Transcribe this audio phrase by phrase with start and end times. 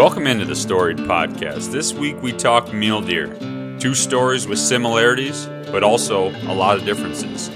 [0.00, 1.72] Welcome into the Storied Podcast.
[1.72, 3.26] This week we talk mule deer.
[3.78, 7.50] Two stories with similarities, but also a lot of differences.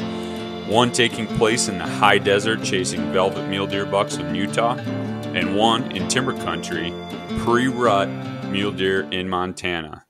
[0.69, 5.57] One taking place in the high desert chasing velvet mule deer bucks in Utah, and
[5.57, 6.93] one in timber country,
[7.39, 8.11] pre rut
[8.51, 10.05] mule deer in Montana.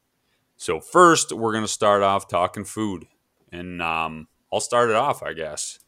[0.56, 3.06] So, first, we're going to start off talking food.
[3.52, 5.78] And um, I'll start it off, I guess.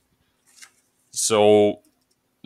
[1.11, 1.81] So,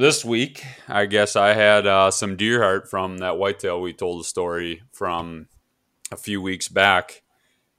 [0.01, 4.21] this week, I guess I had uh, some deer heart from that whitetail we told
[4.21, 5.49] the story from
[6.11, 7.23] a few weeks back,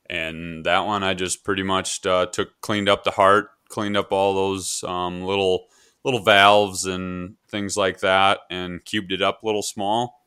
[0.08, 4.12] and that one I just pretty much uh, took cleaned up the heart, cleaned up
[4.12, 5.66] all those um, little
[6.04, 10.22] little valves and things like that, and cubed it up a little small.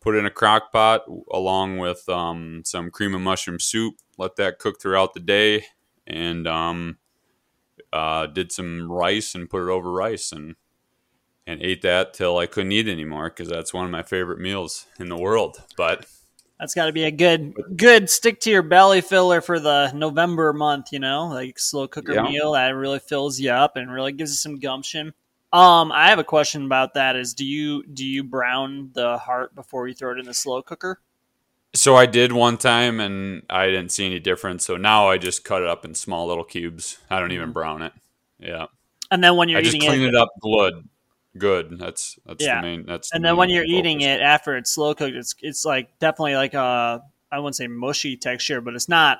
[0.00, 3.94] Put in a crock pot along with um, some cream of mushroom soup.
[4.18, 5.66] Let that cook throughout the day,
[6.08, 6.98] and um,
[7.92, 10.56] uh, did some rice and put it over rice and
[11.46, 14.86] and ate that till I couldn't eat anymore because that's one of my favorite meals
[14.98, 15.62] in the world.
[15.76, 16.06] But
[16.58, 20.52] that's got to be a good, good stick to your belly filler for the November
[20.52, 20.92] month.
[20.92, 22.22] You know, like slow cooker yeah.
[22.22, 25.14] meal that really fills you up and really gives you some gumption.
[25.52, 27.14] Um, I have a question about that.
[27.16, 30.62] Is do you do you brown the heart before you throw it in the slow
[30.62, 31.00] cooker?
[31.74, 34.64] So I did one time and I didn't see any difference.
[34.64, 36.98] So now I just cut it up in small little cubes.
[37.10, 37.52] I don't even mm-hmm.
[37.52, 37.92] brown it.
[38.38, 38.66] Yeah.
[39.10, 40.88] And then when you're I just clean it, it up good
[41.38, 41.78] good.
[41.78, 42.60] That's that's yeah.
[42.60, 42.86] the main.
[42.86, 43.78] That's and the then when you're focus.
[43.78, 47.66] eating it after it's slow cooked, it's it's like definitely like a I wouldn't say
[47.66, 49.18] mushy texture, but it's not.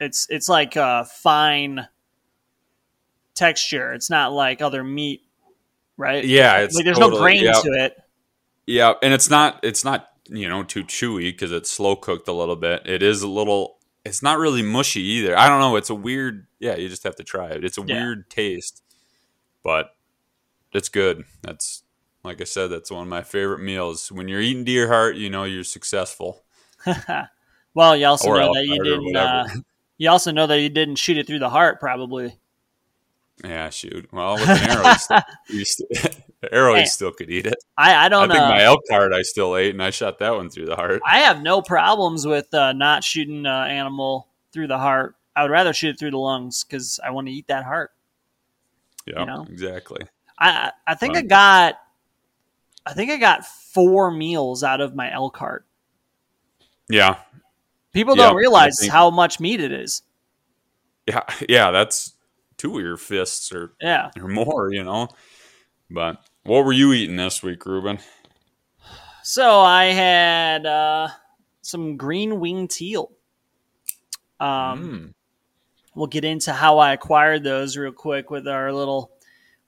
[0.00, 1.88] It's it's like a fine
[3.34, 3.92] texture.
[3.92, 5.22] It's not like other meat,
[5.96, 6.24] right?
[6.24, 7.52] Yeah, it's like there's totally, no grain yeah.
[7.52, 7.96] to it.
[8.66, 12.32] Yeah, and it's not it's not you know too chewy because it's slow cooked a
[12.32, 12.82] little bit.
[12.86, 13.78] It is a little.
[14.04, 15.36] It's not really mushy either.
[15.36, 15.76] I don't know.
[15.76, 16.46] It's a weird.
[16.58, 17.64] Yeah, you just have to try it.
[17.64, 17.94] It's a yeah.
[17.94, 18.82] weird taste,
[19.62, 19.90] but
[20.72, 21.24] it's good.
[21.42, 21.82] That's
[22.24, 24.10] like I said, that's one of my favorite meals.
[24.12, 26.44] When you're eating deer heart, you know you're successful.
[27.74, 29.16] well, you also or know that you didn't.
[29.16, 29.48] Uh,
[29.98, 32.38] you also know that you didn't shoot it through the heart, probably.
[33.44, 34.08] Yeah, shoot.
[34.12, 35.86] Well, with an arrow, you still,
[36.50, 37.54] arrow, you still could eat it.
[37.76, 38.30] I, I don't.
[38.30, 40.66] I think uh, my elk heart I still ate, and I shot that one through
[40.66, 41.00] the heart.
[41.06, 45.14] I have no problems with uh, not shooting an animal through the heart.
[45.36, 47.92] I would rather shoot it through the lungs because I want to eat that heart.
[49.06, 49.46] Yeah, you know?
[49.48, 50.04] exactly.
[50.38, 51.74] I I think I got
[52.86, 55.66] I think I got four meals out of my elk heart.
[56.88, 57.16] Yeah.
[57.92, 60.02] People don't realize think, how much meat it is.
[61.06, 62.14] Yeah, yeah, that's
[62.56, 65.08] two of your fists or yeah or more, you know.
[65.90, 67.98] But what were you eating this week, Ruben?
[69.22, 71.08] So I had uh,
[71.60, 73.12] some green wing teal.
[74.40, 75.14] Um, mm.
[75.94, 79.17] We'll get into how I acquired those real quick with our little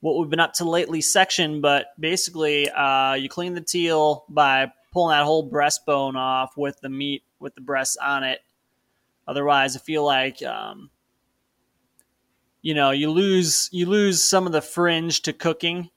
[0.01, 4.73] what we've been up to lately section, but basically, uh, you clean the teal by
[4.93, 8.41] pulling that whole breastbone off with the meat with the breasts on it.
[9.29, 10.91] Otherwise, I feel like um,
[12.63, 15.91] you know you lose you lose some of the fringe to cooking.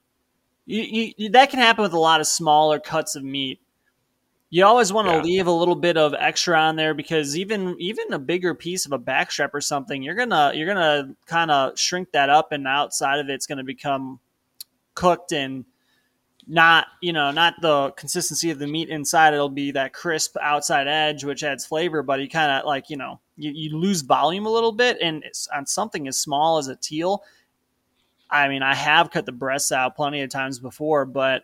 [0.66, 3.60] You, you, that can happen with a lot of smaller cuts of meat
[4.54, 5.22] you always want to yeah.
[5.24, 8.92] leave a little bit of extra on there because even even a bigger piece of
[8.92, 13.18] a backstrap or something, you're gonna you're gonna kind of shrink that up, and outside
[13.18, 14.20] of it's gonna become
[14.94, 15.66] cooked and
[16.46, 19.34] not you know not the consistency of the meat inside.
[19.34, 22.98] It'll be that crisp outside edge, which adds flavor, but you kind of like you
[22.98, 26.76] know you, you lose volume a little bit, and on something as small as a
[26.76, 27.24] teal.
[28.30, 31.44] I mean, I have cut the breasts out plenty of times before, but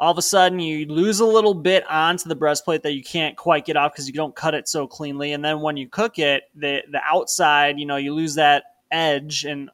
[0.00, 3.36] all of a sudden you lose a little bit onto the breastplate that you can't
[3.36, 5.34] quite get off because you don't cut it so cleanly.
[5.34, 9.44] And then when you cook it the the outside you know you lose that edge
[9.44, 9.70] and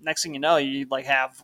[0.00, 1.42] next thing you know you like have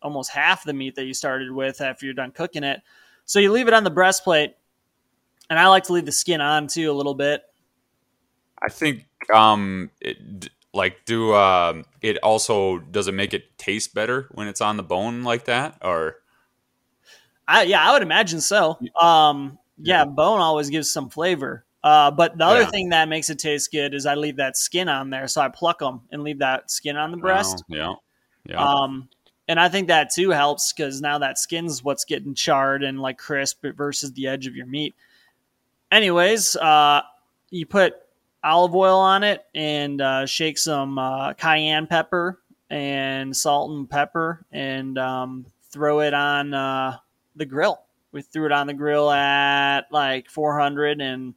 [0.00, 2.80] almost half the meat that you started with after you're done cooking it.
[3.24, 4.54] So you leave it on the breastplate
[5.50, 7.42] and i like to leave the skin on too a little bit.
[8.62, 14.28] I think um it, like do um it also does it make it taste better
[14.30, 16.18] when it's on the bone like that or
[17.48, 18.78] I, yeah, I would imagine so.
[19.00, 21.64] Um, yeah, bone always gives some flavor.
[21.82, 22.70] Uh, but the other yeah.
[22.70, 25.48] thing that makes it taste good is I leave that skin on there, so I
[25.48, 27.64] pluck them and leave that skin on the breast.
[27.70, 27.94] Oh, yeah,
[28.44, 28.62] yeah.
[28.62, 29.08] Um,
[29.48, 33.16] and I think that too helps because now that skin's what's getting charred and like
[33.16, 34.94] crisp versus the edge of your meat.
[35.90, 37.00] Anyways, uh,
[37.50, 37.94] you put
[38.44, 44.44] olive oil on it and uh, shake some uh, cayenne pepper and salt and pepper
[44.52, 46.98] and um, throw it on uh,
[47.38, 47.80] the grill.
[48.12, 51.34] We threw it on the grill at like 400 and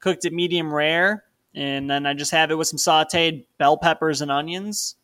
[0.00, 1.24] cooked it medium rare.
[1.54, 4.96] And then I just have it with some sauteed bell peppers and onions.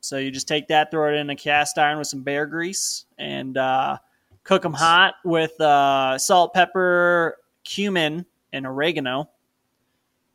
[0.00, 3.06] So you just take that, throw it in a cast iron with some bear grease,
[3.18, 3.98] and uh,
[4.46, 9.28] Cook them hot with uh, salt, pepper, cumin, and oregano.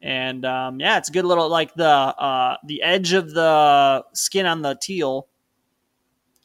[0.02, 4.46] And um, yeah, it's a good little like the uh, the edge of the skin
[4.46, 5.28] on the teal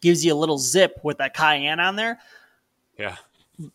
[0.01, 2.21] gives you a little zip with that cayenne on there.
[2.99, 3.17] Yeah.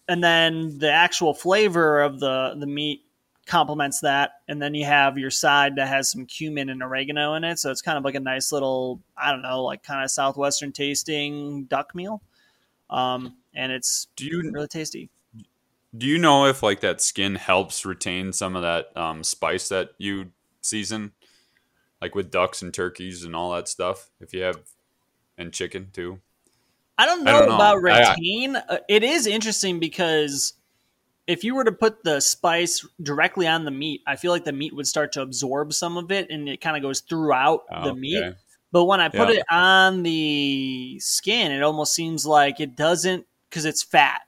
[0.07, 3.01] And then the actual flavor of the the meat
[3.45, 4.33] complements that.
[4.47, 7.59] And then you have your side that has some cumin and oregano in it.
[7.59, 10.71] So it's kind of like a nice little, I don't know, like kind of southwestern
[10.71, 12.21] tasting duck meal.
[12.89, 15.09] Um, and it's do you really tasty.
[15.97, 19.89] Do you know if like that skin helps retain some of that um, spice that
[19.97, 20.31] you
[20.61, 21.11] season,
[22.01, 24.09] like with ducks and turkeys and all that stuff?
[24.21, 24.61] If you have
[25.37, 26.19] and chicken too.
[27.01, 27.55] I don't know, I don't know.
[27.55, 28.55] about retain.
[28.55, 30.53] I, I, it is interesting because
[31.25, 34.51] if you were to put the spice directly on the meat, I feel like the
[34.51, 37.85] meat would start to absorb some of it, and it kind of goes throughout oh,
[37.85, 38.23] the meat.
[38.23, 38.37] Okay.
[38.71, 39.39] But when I put yeah.
[39.39, 44.21] it on the skin, it almost seems like it doesn't because it's fat.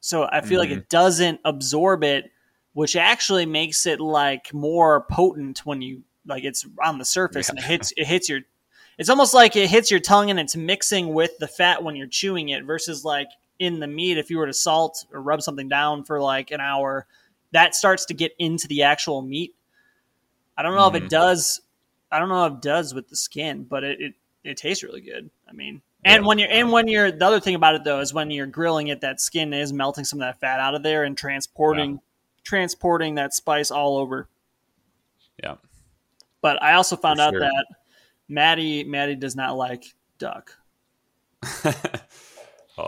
[0.00, 0.70] So I feel mm-hmm.
[0.70, 2.30] like it doesn't absorb it,
[2.74, 7.52] which actually makes it like more potent when you like it's on the surface yeah.
[7.52, 8.40] and it hits it hits your
[8.98, 12.06] it's almost like it hits your tongue and it's mixing with the fat when you're
[12.06, 13.28] chewing it versus like
[13.58, 16.60] in the meat if you were to salt or rub something down for like an
[16.60, 17.06] hour
[17.52, 19.54] that starts to get into the actual meat
[20.56, 20.96] i don't know mm-hmm.
[20.96, 21.08] if it mm-hmm.
[21.08, 21.60] does
[22.10, 24.14] i don't know if it does with the skin but it, it,
[24.44, 27.54] it tastes really good i mean and when you're and when you're the other thing
[27.54, 30.40] about it though is when you're grilling it, that skin is melting some of that
[30.40, 31.98] fat out of there and transporting yeah.
[32.44, 34.28] transporting that spice all over.
[35.42, 35.56] Yeah.
[36.40, 37.40] But I also found For out sure.
[37.40, 37.66] that
[38.28, 39.84] Maddie Maddie does not like
[40.18, 40.56] duck.
[41.64, 41.72] oh,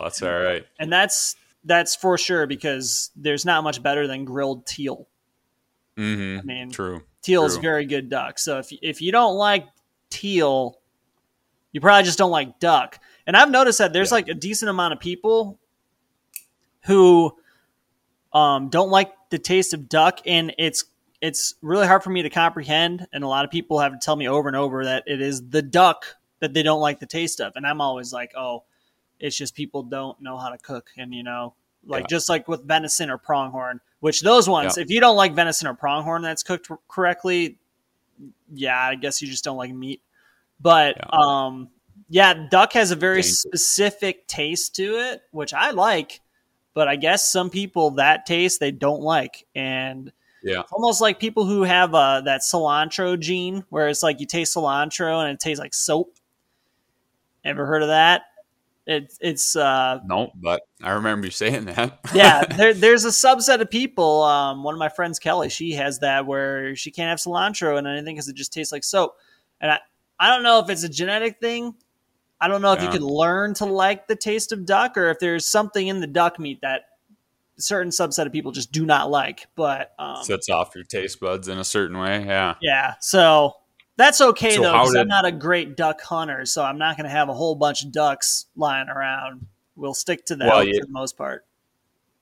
[0.02, 0.64] that's all right.
[0.78, 5.08] And that's that's for sure because there's not much better than grilled teal.
[5.96, 6.38] Mm-hmm.
[6.38, 7.02] I mean, true.
[7.22, 7.46] Teal true.
[7.46, 8.38] is very good duck.
[8.38, 9.66] So if if you don't like
[10.08, 10.78] teal,
[11.72, 12.98] you probably just don't like duck.
[13.26, 14.16] And I've noticed that there's yeah.
[14.16, 15.58] like a decent amount of people
[16.84, 17.36] who
[18.32, 20.84] um, don't like the taste of duck, and it's
[21.20, 23.06] it's really hard for me to comprehend.
[23.12, 25.49] And a lot of people have to tell me over and over that it is
[25.49, 26.06] the duck
[26.40, 28.64] that they don't like the taste of, and I'm always like, oh,
[29.19, 31.55] it's just people don't know how to cook, and you know,
[31.87, 32.06] like yeah.
[32.08, 34.82] just like with venison or pronghorn, which those ones, yeah.
[34.82, 37.58] if you don't like venison or pronghorn that's cooked correctly,
[38.52, 40.00] yeah, I guess you just don't like meat.
[40.61, 41.06] But yeah.
[41.12, 41.69] um,
[42.08, 43.40] yeah, duck has a very Dangerous.
[43.40, 46.20] specific taste to it, which I like.
[46.72, 51.44] But I guess some people that taste they don't like, and yeah, almost like people
[51.44, 55.60] who have uh, that cilantro gene, where it's like you taste cilantro and it tastes
[55.60, 56.16] like soap.
[57.44, 58.22] Ever heard of that?
[58.87, 62.00] It, it's uh, no, but I remember you saying that.
[62.14, 64.22] yeah, there, there's a subset of people.
[64.22, 67.86] Um, one of my friends, Kelly, she has that where she can't have cilantro and
[67.86, 69.16] anything because it just tastes like soap.
[69.60, 69.78] And I,
[70.19, 71.75] I don't know if it's a genetic thing.
[72.40, 72.86] I don't know if yeah.
[72.86, 76.06] you can learn to like the taste of duck or if there's something in the
[76.06, 76.82] duck meat that
[77.60, 79.46] certain subset of people just do not like.
[79.54, 82.24] But um, sets off your taste buds in a certain way.
[82.24, 82.54] Yeah.
[82.60, 82.94] Yeah.
[83.00, 83.54] So
[83.96, 85.00] that's okay so though, because did...
[85.00, 87.84] I'm not a great duck hunter, so I'm not going to have a whole bunch
[87.84, 89.46] of ducks lying around.
[89.76, 91.44] We'll stick to that well, you, for the most part.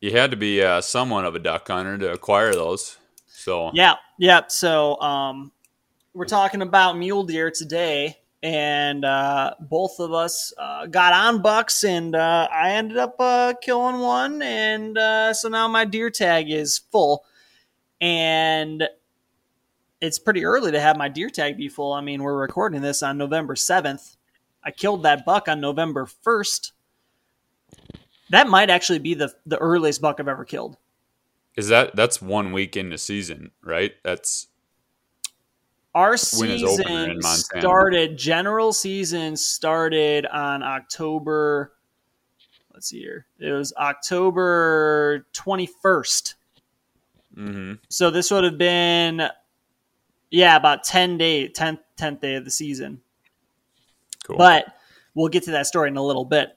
[0.00, 2.96] You had to be uh, somewhat of a duck hunter to acquire those.
[3.26, 4.42] So yeah, yeah.
[4.48, 5.52] So um,
[6.14, 11.84] we're talking about mule deer today, and uh, both of us uh, got on bucks,
[11.84, 16.50] and uh, I ended up uh, killing one, and uh, so now my deer tag
[16.50, 17.24] is full,
[18.00, 18.84] and
[20.00, 21.92] it's pretty early to have my deer tag be full.
[21.92, 24.16] I mean, we're recording this on November seventh.
[24.62, 26.72] I killed that buck on November first.
[28.30, 30.76] That might actually be the the earliest buck I've ever killed.
[31.56, 33.94] Is that that's one week into season, right?
[34.04, 34.47] That's
[35.98, 38.16] our season started.
[38.16, 41.72] General season started on October.
[42.72, 43.26] Let's see here.
[43.40, 46.36] It was October twenty first.
[47.36, 47.72] mm mm-hmm.
[47.88, 49.22] So this would have been,
[50.30, 53.00] yeah, about ten day, 10th, 10th day of the season.
[54.24, 54.36] Cool.
[54.36, 54.66] But
[55.14, 56.50] we'll get to that story in a little bit.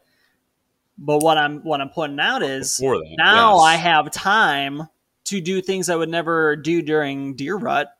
[0.99, 3.63] But what I'm what I'm pointing out is that, now yes.
[3.63, 4.83] I have time
[5.25, 7.91] to do things I would never do during deer rut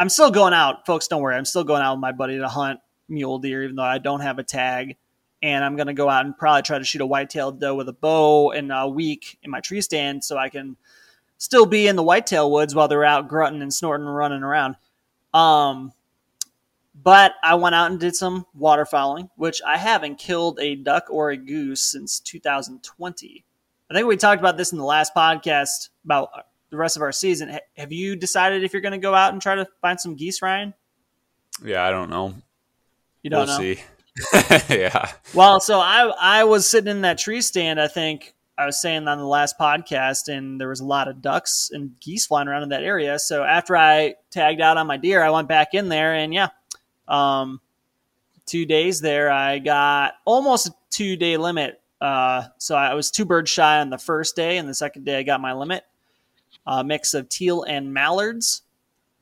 [0.00, 1.08] I'm still going out, folks.
[1.08, 1.36] Don't worry.
[1.36, 4.20] I'm still going out with my buddy to hunt mule deer, even though I don't
[4.20, 4.96] have a tag.
[5.42, 7.92] And I'm gonna go out and probably try to shoot a white-tailed doe with a
[7.92, 10.78] bow in a week in my tree stand, so I can
[11.36, 14.76] still be in the whitetail woods while they're out grunting and snorting and running around.
[15.34, 15.92] Um,
[16.94, 21.28] but I went out and did some waterfowling, which I haven't killed a duck or
[21.28, 23.44] a goose since 2020.
[23.90, 26.30] I think we talked about this in the last podcast about
[26.70, 27.58] the rest of our season.
[27.76, 30.40] have you decided if you're going to go out and try to find some geese,
[30.40, 30.74] Ryan?
[31.64, 32.34] Yeah, I don't know.
[33.22, 33.74] You don't we'll know.
[33.74, 33.80] See.
[34.70, 35.12] yeah.
[35.34, 37.80] Well, so I I was sitting in that tree stand.
[37.80, 41.22] I think I was saying on the last podcast, and there was a lot of
[41.22, 43.18] ducks and geese flying around in that area.
[43.18, 46.48] So after I tagged out on my deer, I went back in there, and yeah,
[47.08, 47.60] um,
[48.46, 51.80] two days there, I got almost a two day limit.
[52.00, 55.18] Uh, so I was two birds shy on the first day, and the second day
[55.18, 55.84] I got my limit.
[56.66, 58.62] A mix of teal and mallards,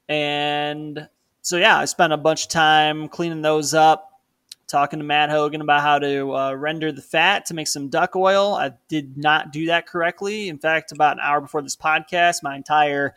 [0.08, 1.08] and
[1.42, 4.20] so yeah, I spent a bunch of time cleaning those up,
[4.66, 8.16] talking to Matt Hogan about how to uh, render the fat to make some duck
[8.16, 8.54] oil.
[8.54, 10.48] I did not do that correctly.
[10.48, 13.14] In fact, about an hour before this podcast, my entire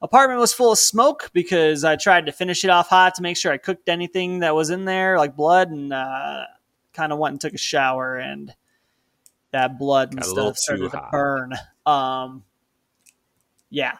[0.00, 3.36] apartment was full of smoke because I tried to finish it off hot to make
[3.36, 6.44] sure I cooked anything that was in there, like blood, and uh,
[6.92, 8.54] kind of went and took a shower, and
[9.50, 11.54] that blood and Got stuff started to burn.
[11.86, 12.44] Um,
[13.74, 13.98] yeah.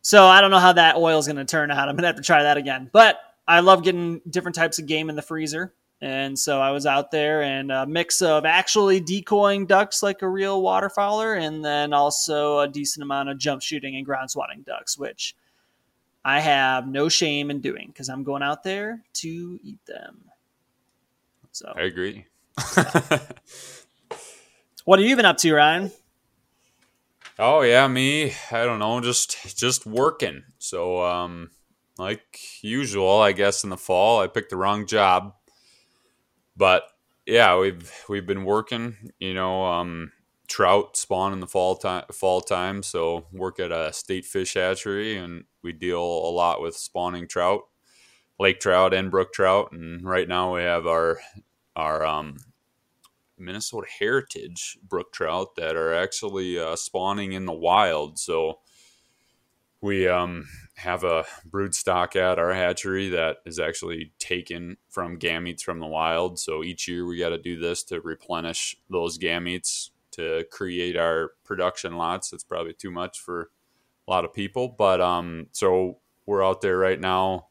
[0.00, 1.88] So I don't know how that oil is going to turn out.
[1.88, 2.88] I'm going to have to try that again.
[2.92, 5.74] But I love getting different types of game in the freezer.
[6.00, 10.28] And so I was out there and a mix of actually decoying ducks like a
[10.28, 14.98] real waterfowler and then also a decent amount of jump shooting and ground swatting ducks,
[14.98, 15.36] which
[16.24, 20.24] I have no shame in doing because I'm going out there to eat them.
[21.52, 22.24] So, I agree.
[24.84, 25.92] what have you been up to, Ryan?
[27.38, 28.32] Oh yeah, me.
[28.50, 30.44] I don't know, just just working.
[30.58, 31.50] So um
[31.98, 35.34] like usual, I guess in the fall I picked the wrong job.
[36.56, 36.84] But
[37.26, 40.12] yeah, we've we've been working, you know, um
[40.48, 45.16] trout spawn in the fall time fall time, so work at a state fish hatchery
[45.16, 47.62] and we deal a lot with spawning trout,
[48.38, 51.20] lake trout and brook trout and right now we have our
[51.76, 52.36] our um
[53.42, 58.18] Minnesota heritage brook trout that are actually uh, spawning in the wild.
[58.18, 58.60] So
[59.82, 65.60] we um, have a brood stock at our hatchery that is actually taken from gametes
[65.60, 66.38] from the wild.
[66.38, 71.32] So each year we got to do this to replenish those gametes to create our
[71.44, 72.32] production lots.
[72.32, 73.50] It's probably too much for
[74.06, 77.48] a lot of people, but um, so we're out there right now.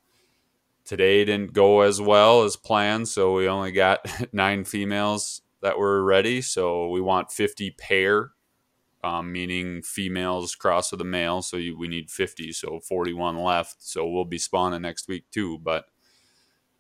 [0.86, 6.04] Today didn't go as well as planned, so we only got nine females that were
[6.04, 6.42] ready.
[6.42, 8.32] So we want 50 pair,
[9.04, 11.42] um, meaning females cross with the male.
[11.42, 13.78] So you, we need 50, so 41 left.
[13.80, 15.60] So we'll be spawning next week too.
[15.60, 15.86] But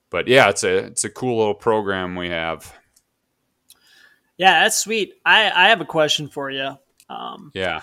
[0.09, 2.73] but yeah, it's a it's a cool little program we have.
[4.37, 5.13] Yeah, that's sweet.
[5.25, 6.77] I, I have a question for you.
[7.09, 7.81] Um, Yeah,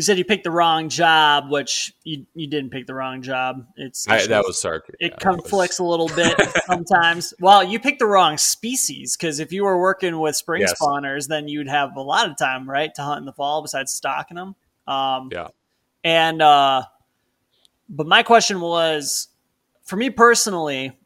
[0.00, 3.66] you said you picked the wrong job, which you, you didn't pick the wrong job.
[3.76, 4.96] It's I, that was sarcastic.
[4.98, 7.34] it Yeah, conflicts a little bit sometimes.
[7.38, 10.72] Well, you picked the wrong species because if you were working with spring Yes.
[10.80, 13.92] spawners, then you'd have a lot of time, right, to hunt in the fall besides
[13.92, 14.56] stocking them.
[14.86, 15.48] Um, Yeah.
[16.02, 16.84] And uh,
[17.90, 19.28] but my question was,
[19.82, 20.98] for me personally,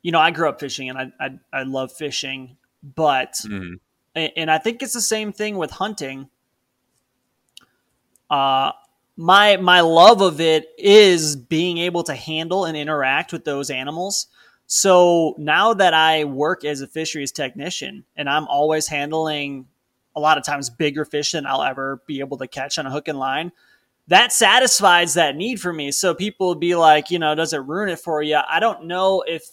[0.00, 3.74] you know, I grew up fishing and I I, I love fishing, but Mhm.
[4.14, 6.30] and and I think it's the same thing with hunting.
[8.34, 8.72] Uh,
[9.16, 14.26] my my love of it is being able to handle and interact with those animals.
[14.66, 19.68] So now that I work as a fisheries technician and I'm always handling
[20.16, 22.90] a lot of times bigger fish than I'll ever be able to catch on a
[22.90, 23.52] hook and line,
[24.08, 25.92] that satisfies that need for me.
[25.92, 28.40] So people would be like, you know, does it ruin it for you?
[28.48, 29.44] I don't know if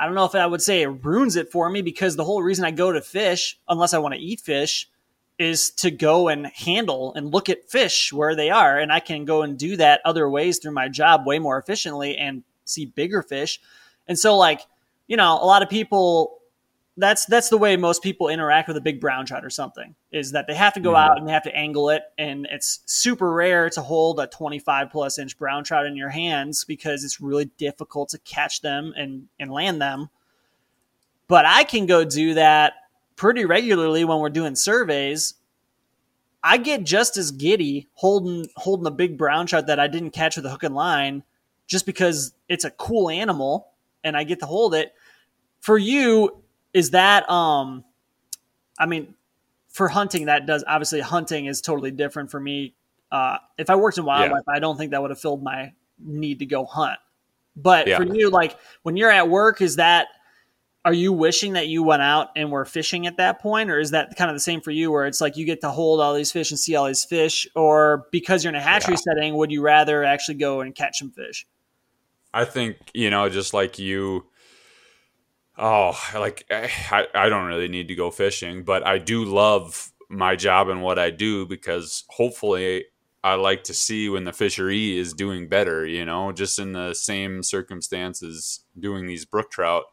[0.00, 2.42] I don't know if I would say it ruins it for me because the whole
[2.42, 4.88] reason I go to fish, unless I want to eat fish,
[5.40, 8.78] is to go and handle and look at fish where they are.
[8.78, 12.16] And I can go and do that other ways through my job way more efficiently
[12.18, 13.58] and see bigger fish.
[14.06, 14.60] And so, like,
[15.08, 16.36] you know, a lot of people
[16.96, 20.32] that's that's the way most people interact with a big brown trout or something is
[20.32, 20.98] that they have to go Mhm.
[20.98, 24.90] out and they have to angle it and it's super rare to hold a 25
[24.90, 29.28] plus inch brown trout in your hands because it's really difficult to catch them and
[29.38, 30.10] and land them
[31.28, 32.74] but i can go do that
[33.20, 35.34] pretty regularly when we're doing surveys
[36.42, 40.36] i get just as giddy holding holding a big brown trout that i didn't catch
[40.36, 41.22] with a hook and line
[41.66, 43.72] just because it's a cool animal
[44.04, 44.94] and i get to hold it.
[45.60, 47.84] For you is that um
[48.78, 49.12] i mean
[49.68, 52.72] for hunting that does obviously hunting is totally different for me.
[53.12, 56.38] Uh if i worked in wildlife i don't think that would have filled my need
[56.38, 56.98] to go hunt.
[57.54, 57.98] But Yeah.
[57.98, 60.08] for you like when you're at work is that
[60.84, 63.90] are you wishing that you went out and were fishing at that point or is
[63.90, 66.14] that kind of the same for you where it's like you get to hold all
[66.14, 69.12] these fish and see all these fish or because you're in a hatchery Yeah.
[69.14, 71.46] setting would you rather actually go and catch some fish
[72.32, 74.24] I think you know, just like you.
[75.58, 79.90] Oh, like eh, I, I don't really need to go fishing, but I do love
[80.08, 82.84] my job and what I do because hopefully
[83.22, 85.84] I like to see when the fishery is doing better.
[85.84, 89.84] You know, just in the same circumstances, doing these brook trout.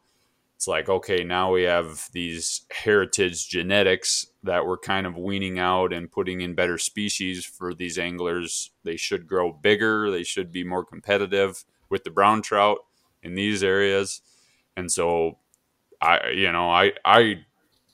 [0.57, 5.93] It's like okay now we have these heritage genetics that we're kind of weaning out
[5.93, 8.71] and putting in better species for these anglers.
[8.83, 10.09] They should grow bigger.
[10.09, 12.79] They should be more competitive with the brown trout
[13.21, 14.21] in these areas.
[14.75, 15.37] And so
[16.01, 17.35] i you know i i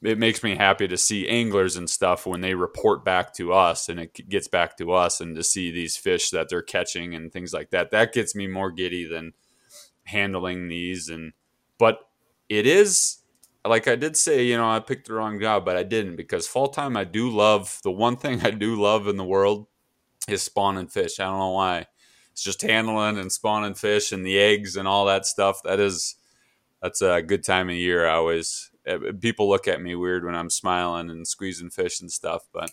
[0.01, 3.89] it makes me happy to see anglers and stuff when they report back to us
[3.89, 7.32] and it gets back to us and to see these fish that they're catching and
[7.32, 7.91] things like that.
[7.91, 9.34] That gets me more giddy than
[10.05, 11.34] handling these and
[11.77, 12.00] but
[12.57, 13.24] it is
[13.65, 16.48] like I did say, you know, I picked the wrong job, but I didn't because
[16.48, 19.67] fall time I do love the one thing I do love in the world
[20.27, 21.19] is spawning fish.
[21.19, 21.88] I don't know why.
[22.31, 25.62] It's just handling and spawning fish and the eggs and all that stuff.
[25.63, 26.15] That is
[26.81, 28.07] that's a good time of year.
[28.07, 32.12] I always eh, people look at me weird when I'm smiling and squeezing fish and
[32.12, 32.72] stuff, but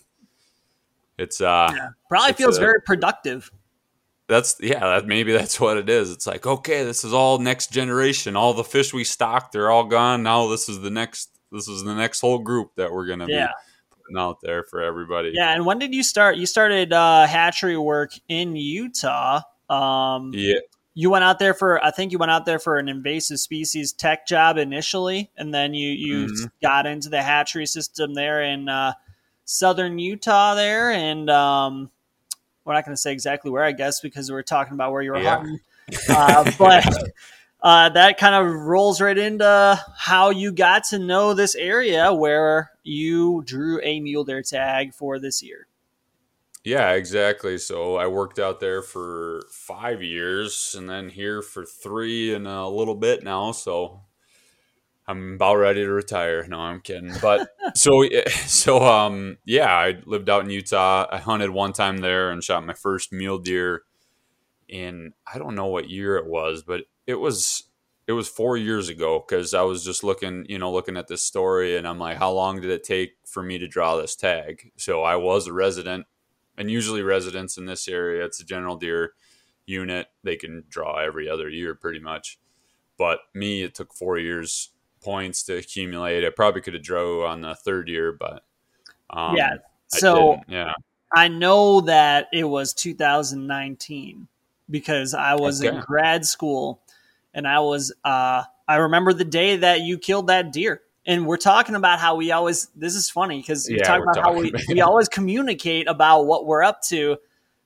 [1.17, 3.51] it's uh yeah, probably it's feels a, very productive
[4.31, 6.11] that's yeah that, maybe that's what it is.
[6.11, 8.35] It's like okay this is all next generation.
[8.35, 10.23] All the fish we stocked they're all gone.
[10.23, 13.47] Now this is the next this is the next whole group that we're gonna yeah.
[13.47, 15.31] be putting out there for everybody.
[15.33, 19.41] Yeah and when did you start you started uh, hatchery work in utah?
[19.69, 20.59] Um, yeah.
[20.95, 23.93] you went out there for i think you went out there for an invasive species
[23.93, 26.45] tech job initially and then you you mm-hmm.
[26.61, 28.91] got into the hatchery system there in uh,
[29.45, 31.89] southern utah there and um,
[32.65, 35.11] we're not going to say exactly where, I guess, because we're talking about where you
[35.11, 35.37] were yeah.
[35.37, 35.59] hunting.
[36.09, 36.85] Uh, but
[37.61, 42.71] uh, that kind of rolls right into how you got to know this area where
[42.83, 45.67] you drew a mule deer tag for this year.
[46.63, 47.57] Yeah, exactly.
[47.57, 52.67] So I worked out there for five years and then here for three and a
[52.67, 53.51] little bit now.
[53.51, 54.01] So
[55.11, 56.47] I'm about ready to retire.
[56.47, 57.13] No, I'm kidding.
[57.21, 58.03] But so
[58.45, 61.05] so um yeah, I lived out in Utah.
[61.11, 63.83] I hunted one time there and shot my first mule deer
[64.69, 67.63] in I don't know what year it was, but it was
[68.07, 71.21] it was 4 years ago cuz I was just looking, you know, looking at this
[71.21, 74.71] story and I'm like how long did it take for me to draw this tag?
[74.77, 76.07] So I was a resident
[76.57, 79.13] and usually residents in this area, it's a general deer
[79.65, 80.07] unit.
[80.23, 82.39] They can draw every other year pretty much.
[82.97, 86.25] But me, it took 4 years points to accumulate.
[86.25, 88.43] I probably could have drove on the third year, but
[89.09, 89.57] um, yeah.
[89.87, 90.73] So yeah,
[91.13, 94.27] I know that it was 2019
[94.69, 95.75] because I was okay.
[95.75, 96.81] in grad school
[97.33, 100.81] and I was uh, I remember the day that you killed that deer.
[101.05, 104.23] And we're talking about how we always this is funny because we yeah, talk about
[104.23, 107.17] how we, we always communicate about what we're up to.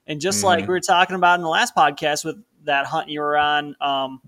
[0.07, 0.47] And just mm-hmm.
[0.47, 3.75] like we were talking about in the last podcast with that hunt you were on,
[3.81, 4.21] um,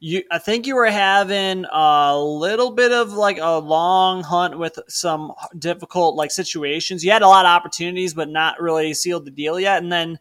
[0.00, 4.78] you I think you were having a little bit of like a long hunt with
[4.88, 7.04] some difficult like situations.
[7.04, 9.82] You had a lot of opportunities, but not really sealed the deal yet.
[9.82, 10.18] And then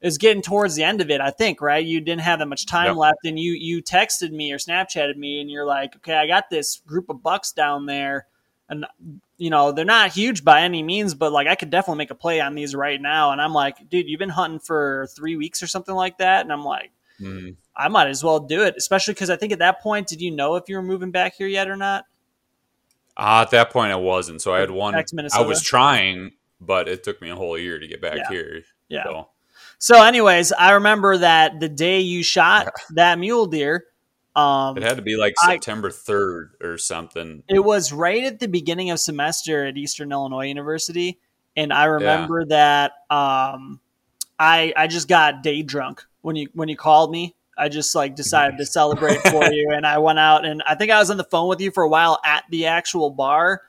[0.00, 1.84] it's getting towards the end of it, I think, right?
[1.84, 2.96] You didn't have that much time yep.
[2.96, 6.48] left, and you you texted me or Snapchatted me, and you're like, okay, I got
[6.50, 8.26] this group of bucks down there,
[8.70, 8.86] and
[9.36, 12.14] you know they're not huge by any means, but like I could definitely make a
[12.14, 13.32] play on these right now.
[13.32, 16.52] And I'm like, dude, you've been hunting for three weeks or something like that, and
[16.52, 16.92] I'm like.
[17.20, 20.20] Mm I might as well do it, especially because I think at that point, did
[20.20, 22.04] you know if you were moving back here yet or not?
[23.16, 24.42] Uh, at that point, I wasn't.
[24.42, 24.96] So I had one.
[24.96, 28.28] I was trying, but it took me a whole year to get back yeah.
[28.28, 28.62] here.
[28.88, 29.04] Yeah.
[29.04, 29.28] So.
[29.78, 30.02] so.
[30.02, 33.84] anyways, I remember that the day you shot that mule deer.
[34.34, 37.42] Um, it had to be like September third or something.
[37.48, 41.18] It was right at the beginning of semester at Eastern Illinois University,
[41.56, 42.90] and I remember yeah.
[43.08, 43.80] that um,
[44.38, 48.14] I I just got day drunk when you when you called me I just like
[48.14, 51.16] decided to celebrate for you, and I went out and I think I was on
[51.16, 53.62] the phone with you for a while at the actual bar,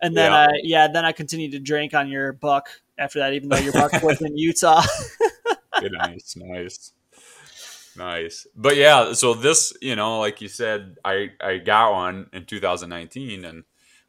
[0.00, 0.38] and then yeah.
[0.38, 3.72] I yeah then I continued to drink on your buck after that, even though your
[3.72, 4.82] buck was in Utah.
[5.82, 6.92] nice, nice,
[7.96, 8.46] nice.
[8.54, 13.44] But yeah, so this you know, like you said, I I got one in 2019,
[13.44, 13.64] and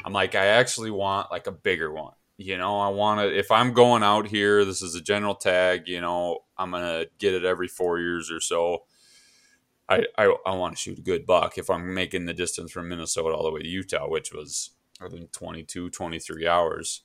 [0.05, 2.13] I'm like, I actually want like a bigger one.
[2.37, 3.37] You know, I want to.
[3.37, 5.87] If I'm going out here, this is a general tag.
[5.87, 8.83] You know, I'm gonna get it every four years or so
[9.89, 12.89] I, I, I want to shoot a good buck if I'm making the distance from
[12.89, 17.01] Minnesota all the way to Utah, which was I think 22, 23 hours.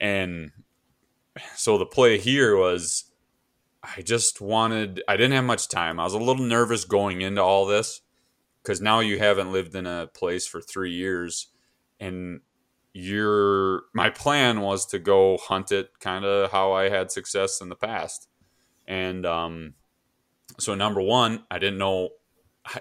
[0.00, 0.50] And
[1.54, 3.04] so the play here was
[3.82, 6.00] I just wanted, I didn't have much time.
[6.00, 8.00] I was a little nervous going into all this
[8.62, 11.48] because now you haven't lived in a place for three years.
[12.00, 12.40] And
[12.96, 17.68] your my plan was to go hunt it kind of how I had success in
[17.68, 18.26] the past.
[18.88, 19.74] And um,
[20.58, 22.10] so number one, I didn't know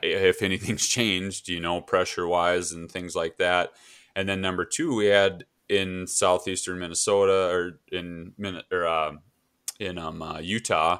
[0.01, 3.71] if anything's changed, you know, pressure wise and things like that.
[4.15, 9.11] And then number two, we had in southeastern Minnesota or in or uh,
[9.81, 10.99] in um, uh, Utah,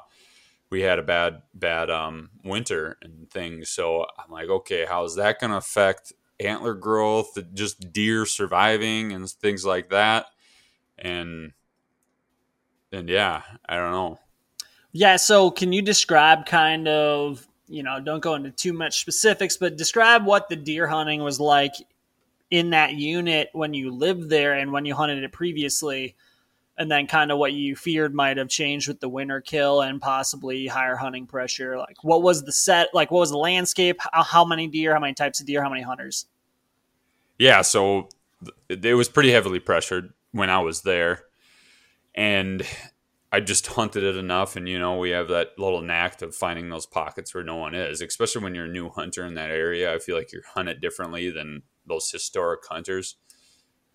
[0.70, 3.70] we had a bad bad um, winter and things.
[3.70, 9.14] So I'm like, okay, how is that going to affect antler growth, just deer surviving
[9.14, 10.26] and things like that.
[10.98, 11.52] And
[12.92, 14.20] and yeah, I don't know.
[14.92, 19.58] Yeah, so can you describe kind of, you know, don't go into too much specifics,
[19.58, 21.74] but describe what the deer hunting was like
[22.52, 26.16] in that unit when you lived there and when you hunted it previously
[26.78, 30.02] and then kind of what you feared might have changed with the winter kill and
[30.02, 34.00] possibly higher hunting pressure like what was the set like what was the landscape?
[34.12, 36.26] How, many deer how many types of deer how many hunters?
[37.38, 38.10] Yeah so
[38.70, 41.24] it was pretty heavily pressured when i was there
[42.14, 42.62] and
[43.32, 46.70] i just hunted it enough and you know we have that little knack of finding
[46.70, 49.94] those pockets where no one is especially when you're a new hunter in that area
[49.94, 53.18] i feel like you hunt it differently than those historic hunters.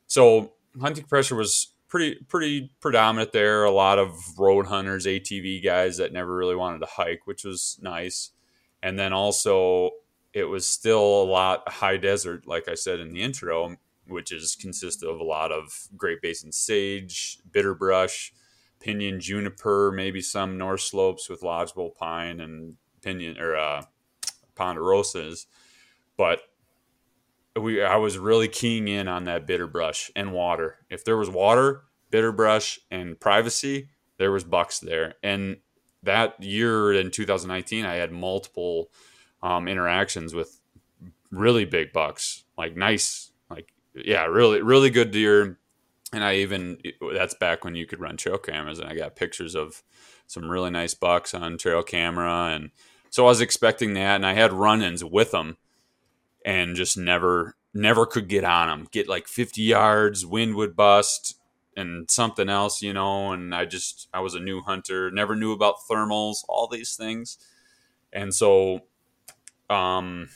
[0.07, 3.64] So hunting pressure was pretty pretty predominant there.
[3.64, 7.79] A lot of road hunters, ATV guys that never really wanted to hike, which was
[7.83, 8.31] nice.
[8.83, 9.90] And then also
[10.33, 13.76] it was still a lot high desert, like I said in the intro,
[14.07, 18.33] which is consist of a lot of Great Basin sage, bitter brush,
[18.79, 23.83] pinyon juniper, maybe some north slopes with lodgepole pine and pinyon or uh,
[24.57, 25.46] ponderosas.
[26.16, 26.42] But
[27.59, 30.79] we I was really keying in on that bitter brush and water.
[30.89, 35.15] If there was water, bitter brush, and privacy, there was bucks there.
[35.23, 35.59] And
[36.03, 38.91] that year in 2019, I had multiple
[39.43, 40.61] um, interactions with
[41.31, 45.59] really big bucks, like nice, like yeah, really really good deer.
[46.13, 46.79] And I even
[47.15, 49.83] that's back when you could run trail cameras, and I got pictures of
[50.27, 52.71] some really nice bucks on trail camera, and
[53.11, 55.57] so I was expecting that, and I had run-ins with them
[56.44, 58.88] and just never never could get on them.
[58.90, 61.38] Get like 50 yards, wind would bust,
[61.76, 63.33] and something else, you know.
[63.33, 67.38] And I just I was a new hunter, never knew about thermals, all these things,
[68.12, 68.81] and so
[69.68, 70.29] um,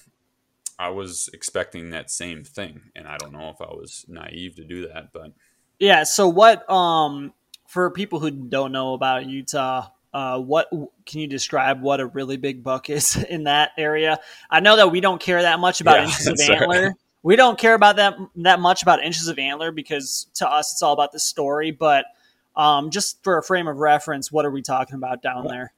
[0.78, 4.64] I was expecting that same thing, and I don't know if I was naive to
[4.64, 5.32] do that, but
[5.78, 6.04] yeah.
[6.04, 7.32] So what um
[7.66, 10.70] for people who don't know about Utah, uh, what
[11.04, 14.20] can you describe what a really big buck is in that area?
[14.48, 16.94] I know that we don't care that much about yeah, inches of antler.
[17.22, 20.82] We don't care about that that much about inches of antler because to us it's
[20.82, 21.72] all about the story.
[21.72, 22.06] But
[22.54, 25.72] um, just for a frame of reference, what are we talking about down there?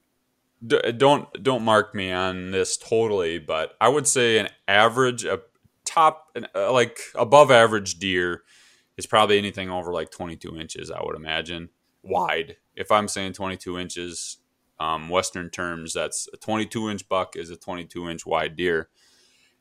[0.66, 5.40] don't don't mark me on this totally, but I would say an average, a
[5.84, 8.42] top, uh, like above average deer
[8.96, 10.90] is probably anything over like 22 inches.
[10.90, 11.68] I would imagine
[12.02, 12.56] wide.
[12.76, 14.38] If I'm saying 22 inches,
[14.78, 18.88] um, Western terms, that's a 22 inch buck is a 22 inch wide deer,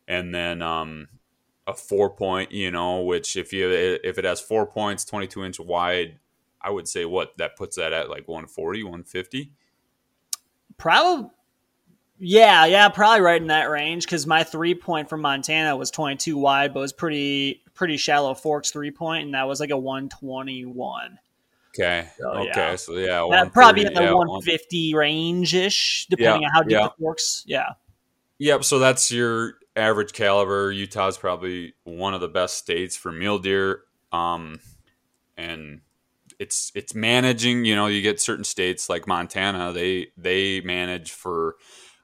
[0.08, 1.08] and then um,
[1.68, 5.60] a four point, you know, which if you if it has four points, 22 inch
[5.60, 6.20] wide,
[6.62, 9.52] I would say what that puts that at like 140, 150.
[10.78, 11.30] Probably,
[12.18, 16.38] yeah, yeah, probably right in that range because my three point from Montana was 22
[16.38, 21.20] wide, but was pretty pretty shallow forks three point, and that was like a 121.
[21.78, 22.08] Okay.
[22.18, 22.52] So, okay.
[22.56, 22.76] Yeah.
[22.76, 26.84] So yeah, probably in the yeah, 150 range ish, depending yeah, on how deep yeah.
[26.84, 27.44] the forks.
[27.46, 27.74] Yeah.
[28.40, 28.64] Yep.
[28.64, 30.72] So that's your average caliber.
[30.72, 33.82] Utah's probably one of the best states for mule deer.
[34.12, 34.60] Um,
[35.38, 35.82] and
[36.40, 37.66] it's it's managing.
[37.66, 39.74] You know, you get certain states like Montana.
[39.74, 41.56] They they manage for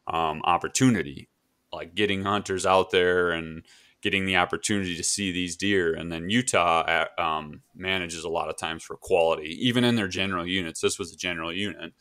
[0.07, 1.29] um, opportunity,
[1.71, 3.63] like getting hunters out there and
[4.01, 5.93] getting the opportunity to see these deer.
[5.93, 10.07] And then Utah uh, um, manages a lot of times for quality, even in their
[10.07, 10.81] general units.
[10.81, 11.93] This was a general unit,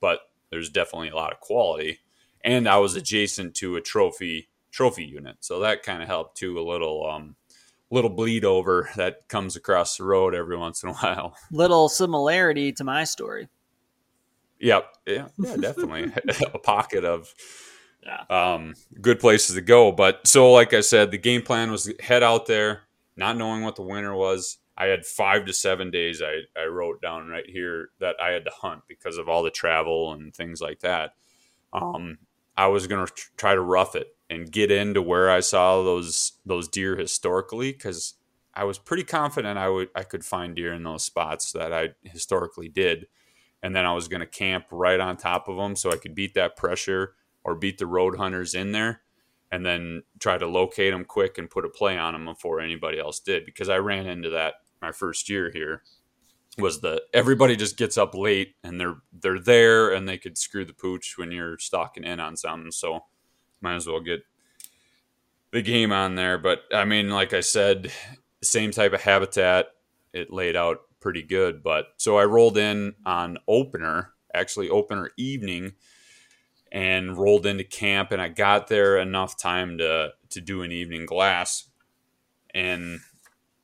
[0.00, 2.00] but there's definitely a lot of quality.
[2.44, 5.36] And I was adjacent to a trophy trophy unit.
[5.40, 7.36] So that kind of helped too a little um
[7.90, 11.34] little bleed over that comes across the road every once in a while.
[11.50, 13.48] Little similarity to my story.
[14.60, 14.86] Yep.
[15.06, 16.12] Yeah, yeah, definitely.
[16.54, 17.34] a pocket of
[18.06, 18.54] yeah.
[18.54, 19.92] um good places to go.
[19.92, 22.82] But so like I said, the game plan was head out there,
[23.16, 24.58] not knowing what the winter was.
[24.78, 28.44] I had five to seven days I, I wrote down right here that I had
[28.44, 31.14] to hunt because of all the travel and things like that.
[31.72, 32.18] Um,
[32.56, 36.32] I was going to try to rough it and get into where I saw those
[36.44, 38.14] those deer historically because
[38.54, 41.90] I was pretty confident I would I could find deer in those spots that I
[42.02, 43.06] historically did,
[43.62, 46.14] and then I was going to camp right on top of them so I could
[46.14, 47.14] beat that pressure
[47.46, 49.00] or beat the road hunters in there,
[49.50, 52.98] and then try to locate them quick and put a play on them before anybody
[52.98, 55.82] else did because I ran into that my first year here
[56.58, 60.64] was the everybody just gets up late and they're they're there and they could screw
[60.64, 63.04] the pooch when you're stalking in on something so
[63.60, 64.22] might as well get
[65.52, 66.38] the game on there.
[66.38, 67.90] But I mean, like I said,
[68.42, 69.68] same type of habitat.
[70.12, 71.62] It laid out pretty good.
[71.62, 75.72] But so I rolled in on opener, actually opener evening,
[76.76, 78.12] and rolled into camp.
[78.12, 81.64] And I got there enough time to to do an evening glass.
[82.54, 83.00] and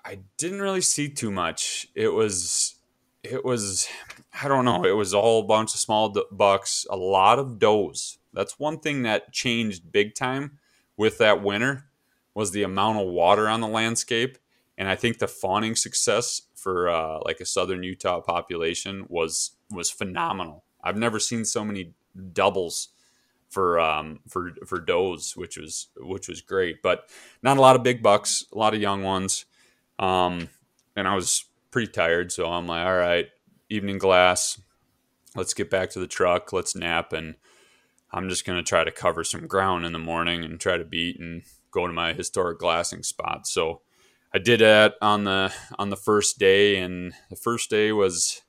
[0.04, 1.88] I didn't really see too much.
[1.94, 2.76] It was
[3.24, 3.88] it was
[4.42, 4.84] I don't know.
[4.84, 8.18] It was a whole bunch of small bucks, a lot of does.
[8.34, 10.58] That's one thing that changed big time
[10.96, 11.86] with that winter
[12.34, 14.38] was the amount of water on the landscape,
[14.78, 19.90] and I think the fawning success for uh, like a southern Utah population was was
[19.90, 20.64] phenomenal.
[20.84, 21.94] I've never seen so many
[22.34, 22.90] doubles
[23.52, 26.82] for um, for for does, which was which was great.
[26.82, 27.08] But
[27.42, 29.44] not a lot of big bucks, a lot of young ones.
[29.98, 30.48] Um,
[30.96, 33.28] and I was pretty tired, so I'm like, all right,
[33.68, 34.60] evening glass.
[35.36, 36.52] Let's get back to the truck.
[36.52, 37.36] Let's nap, and
[38.10, 41.20] I'm just gonna try to cover some ground in the morning and try to beat
[41.20, 43.46] and go to my historic glassing spot.
[43.46, 43.82] So
[44.34, 48.40] I did that on the on the first day, and the first day was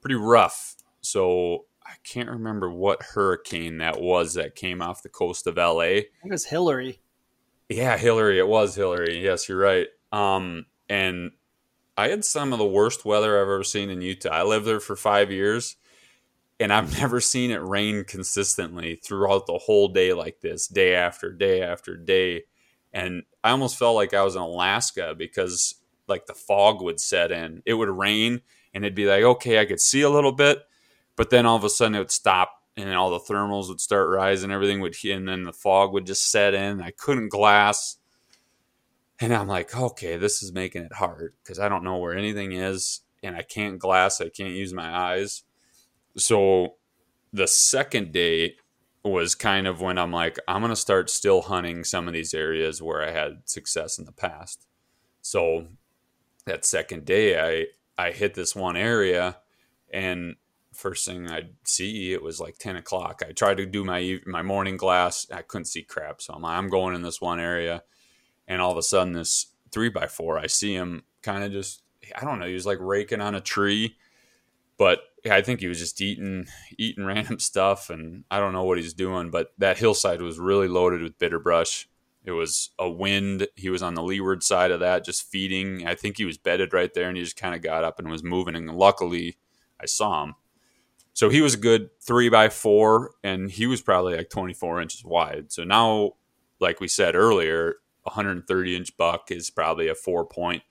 [0.00, 0.76] pretty rough.
[1.00, 5.80] So I can't remember what hurricane that was that came off the coast of LA.
[5.82, 7.00] It was Hilary.
[7.68, 8.38] Yeah, Hilary.
[8.38, 9.22] It was Hilary.
[9.22, 9.86] Yes, you're right.
[10.10, 11.30] Um, and
[11.96, 14.30] I had some of the worst weather I've ever seen in Utah.
[14.30, 15.76] I lived there for five years,
[16.58, 21.32] and I've never seen it rain consistently throughout the whole day like this, day after
[21.32, 22.44] day after day.
[22.92, 25.76] And I almost felt like I was in Alaska because
[26.08, 27.62] like the fog would set in.
[27.64, 28.40] It would rain,
[28.74, 30.62] and it'd be like, okay, I could see a little bit
[31.16, 34.08] but then all of a sudden it would stop and all the thermals would start
[34.08, 36.80] rising, everything would and then the fog would just set in.
[36.80, 37.96] I couldn't glass.
[39.18, 42.52] And I'm like, okay, this is making it hard because I don't know where anything
[42.52, 44.20] is and I can't glass.
[44.20, 45.42] I can't use my eyes.
[46.18, 46.74] So
[47.32, 48.56] the second day
[49.02, 52.34] was kind of when I'm like, I'm going to start still hunting some of these
[52.34, 54.66] areas where I had success in the past.
[55.22, 55.68] So
[56.44, 57.40] that second day,
[57.98, 59.38] I, I hit this one area
[59.90, 60.36] and
[60.76, 63.22] first thing I'd see, it was like 10 o'clock.
[63.26, 65.26] I tried to do my my morning glass.
[65.32, 66.20] I couldn't see crap.
[66.20, 67.82] So I'm like, I'm going in this one area.
[68.48, 71.82] And all of a sudden, this three by four, I see him kind of just,
[72.16, 73.96] I don't know, he was like raking on a tree.
[74.78, 76.46] But I think he was just eating
[76.78, 77.90] eating random stuff.
[77.90, 79.30] And I don't know what he's doing.
[79.30, 81.88] But that hillside was really loaded with bitter brush.
[82.24, 83.46] It was a wind.
[83.54, 85.86] He was on the leeward side of that, just feeding.
[85.86, 88.10] I think he was bedded right there, and he just kind of got up and
[88.10, 88.56] was moving.
[88.56, 89.38] And luckily,
[89.80, 90.34] I saw him
[91.16, 95.02] so he was a good three by four, and he was probably like 24 inches
[95.02, 95.50] wide.
[95.50, 96.12] So now,
[96.60, 100.62] like we said earlier, 130 inch buck is probably a four point.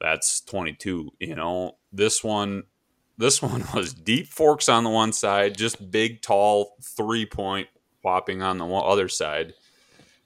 [0.00, 1.12] That's 22.
[1.20, 2.64] You know, this one,
[3.18, 7.68] this one was deep forks on the one side, just big, tall three point
[8.02, 9.54] whopping on the other side.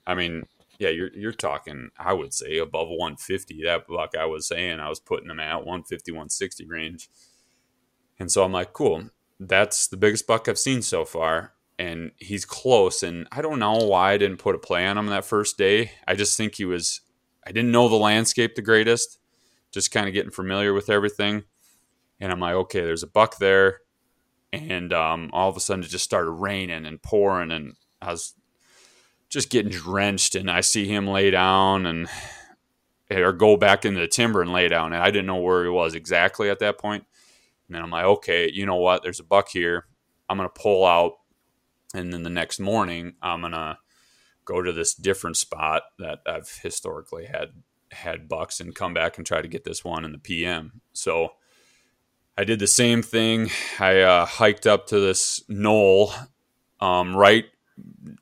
[0.07, 0.47] I mean,
[0.79, 1.91] yeah, you're you're talking.
[1.95, 3.65] I would say above 150.
[3.65, 7.07] That buck I was saying, I was putting them at 150, 160 range.
[8.17, 11.53] And so I'm like, cool that's the biggest buck I've seen so far.
[11.77, 13.03] And he's close.
[13.03, 15.91] And I don't know why I didn't put a play on him that first day.
[16.05, 17.01] I just think he was,
[17.47, 19.17] I didn't know the landscape the greatest,
[19.71, 21.43] just kind of getting familiar with everything.
[22.19, 23.79] And I'm like, okay, there's a buck there.
[24.51, 27.51] And um, all of a sudden it just started raining and pouring.
[27.51, 28.33] And I was
[29.29, 30.35] just getting drenched.
[30.35, 32.09] And I see him lay down and,
[33.09, 34.91] or go back into the timber and lay down.
[34.91, 37.05] And I didn't know where he was exactly at that point.
[37.69, 39.03] And then I'm like, okay, you know what?
[39.03, 39.85] There's a buck here.
[40.27, 41.13] I'm going to pull out.
[41.93, 43.77] And then the next morning, I'm going to
[44.43, 47.49] go to this different spot that I've historically had
[47.91, 50.81] had bucks and come back and try to get this one in the PM.
[50.93, 51.33] So
[52.37, 53.49] I did the same thing.
[53.79, 56.11] I uh, hiked up to this knoll
[56.79, 57.45] um, right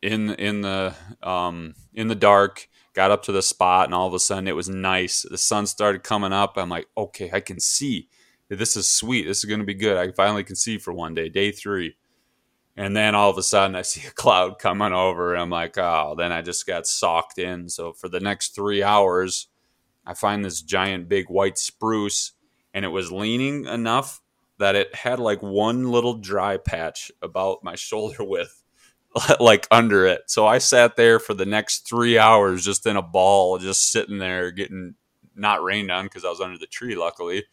[0.01, 2.67] in in the um, in the dark.
[2.93, 5.21] Got up to the spot, and all of a sudden it was nice.
[5.21, 6.57] The sun started coming up.
[6.57, 8.10] I'm like, okay, I can see
[8.49, 9.27] this is sweet.
[9.27, 9.97] This is going to be good.
[9.97, 11.97] I finally can see for one day, day three.
[12.75, 15.77] And then all of a sudden, I see a cloud coming over, and I'm like,
[15.77, 17.69] oh, then I just got socked in.
[17.69, 19.47] So for the next three hours,
[20.05, 22.33] I find this giant big white spruce,
[22.73, 24.21] and it was leaning enough
[24.60, 28.63] that it had like one little dry patch about my shoulder width,
[29.39, 30.21] like under it.
[30.27, 34.19] So I sat there for the next three hours just in a ball, just sitting
[34.19, 34.95] there getting
[35.36, 37.43] not rained on because I was under the tree, luckily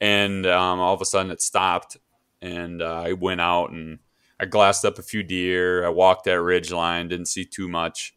[0.00, 1.96] and um, all of a sudden it stopped
[2.40, 3.98] and uh, i went out and
[4.40, 5.84] i glassed up a few deer.
[5.84, 8.14] I walked that ridge line didn't see too much.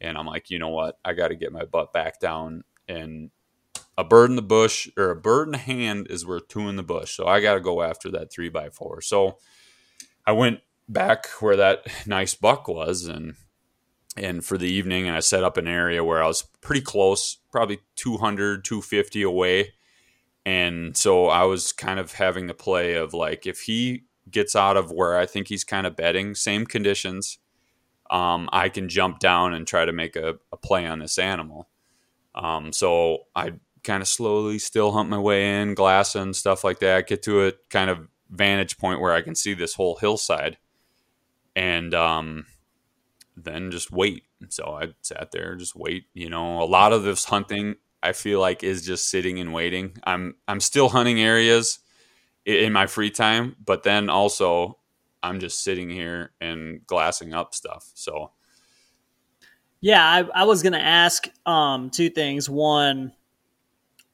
[0.00, 0.98] And i'm like you know what?
[1.04, 2.64] I got to get my butt back down.
[2.88, 3.30] And
[3.98, 6.76] a bird in the bush or a bird in the hand is worth two in
[6.76, 7.16] the bush.
[7.16, 9.00] So i got to go after that three by four.
[9.00, 9.38] So
[10.26, 13.34] i went back where that nice buck was and
[14.16, 17.38] and for the evening and i set up an area where i was pretty close
[17.50, 19.72] probably 200 250 away
[20.46, 24.76] and so I was kind of having the play of like, if he gets out
[24.76, 27.38] of where I think he's kind of betting, same conditions,
[28.10, 31.68] um, I can jump down and try to make a, a play on this animal.
[32.36, 37.08] Um, so I kind of slowly still hunt my way in, glassing stuff like that.
[37.08, 40.58] Get to a kind of vantage point where I can see this whole hillside,
[41.56, 42.46] and um,
[43.36, 44.24] then just wait.
[44.50, 46.04] So I sat there, just wait.
[46.14, 49.96] You know, a lot of this hunting I feel like is just sitting and waiting.
[50.04, 51.78] I'm I'm still hunting areas
[52.44, 54.78] in my free time, but then also
[55.22, 57.90] I'm just sitting here and glassing up stuff.
[57.94, 58.30] So
[59.80, 62.48] yeah, I, I was gonna ask um, two things.
[62.48, 63.12] One,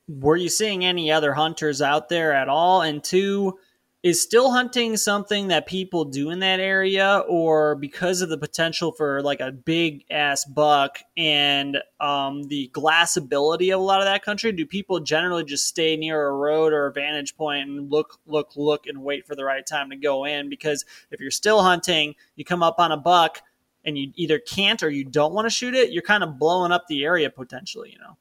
[0.09, 2.83] were you seeing any other hunters out there at all?
[2.83, 3.59] And two,
[4.03, 8.91] is still hunting something that people do in that area or because of the potential
[8.91, 14.25] for like a big ass buck and um, the glassability of a lot of that
[14.25, 18.19] country do people generally just stay near a road or a vantage point and look
[18.27, 20.49] look look and wait for the right time to go in?
[20.49, 23.41] Because if you're still hunting you come up on a buck
[23.85, 26.73] and you either can't or you don't want to shoot it you're kind of blowing
[26.73, 28.17] up the area potentially you know?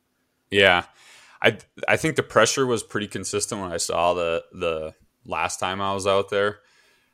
[0.51, 0.85] Yeah.
[1.41, 4.93] I i think the pressure was pretty consistent when i saw the the
[5.25, 6.59] last time I was out there.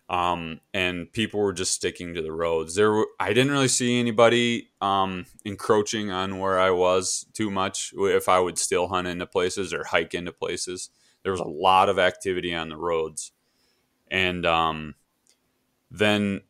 [0.10, 2.76] Um, and people were just sticking to the roads.
[2.76, 7.93] There, were, I didn't really see anybody um, encroaching on where I was too much.
[7.98, 10.89] If I would still hunt into places or hike into places,
[11.24, 13.34] there was a lot of activity on the roads,
[14.10, 14.96] and um,
[15.91, 16.43] then,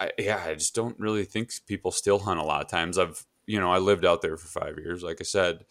[0.00, 2.98] I, yeah, I just don't really think people still hunt a lot of times.
[2.98, 5.66] I've, you know, I lived out there for five years, like I said,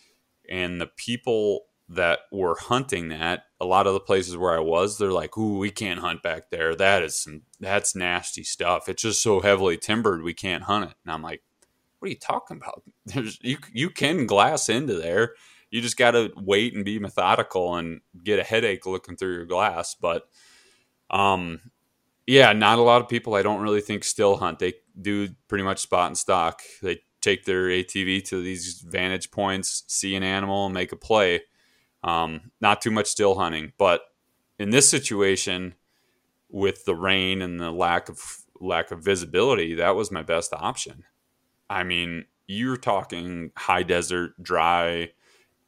[0.47, 4.97] and the people that were hunting that, a lot of the places where I was,
[4.97, 6.76] they're like, "Ooh, we can't hunt back there.
[6.76, 8.89] That is some that's nasty stuff.
[8.89, 11.41] It's just so heavily timbered, we can't hunt it." And I'm like,
[11.99, 12.84] "What are you talking about?
[13.06, 15.36] There's you you can glass into there.
[15.71, 19.45] You just got to wait and be methodical and get a headache looking through your
[19.45, 20.23] glass." But
[21.10, 21.62] um
[22.28, 24.60] yeah, not a lot of people I don't really think still hunt.
[24.60, 26.62] They do pretty much spot and stalk.
[26.82, 31.41] They take their ATV to these vantage points, see an animal, and make a play
[32.03, 34.01] um, not too much still hunting, but
[34.59, 35.75] in this situation,
[36.49, 38.19] with the rain and the lack of
[38.59, 41.03] lack of visibility, that was my best option.
[41.69, 45.11] I mean, you're talking high desert, dry,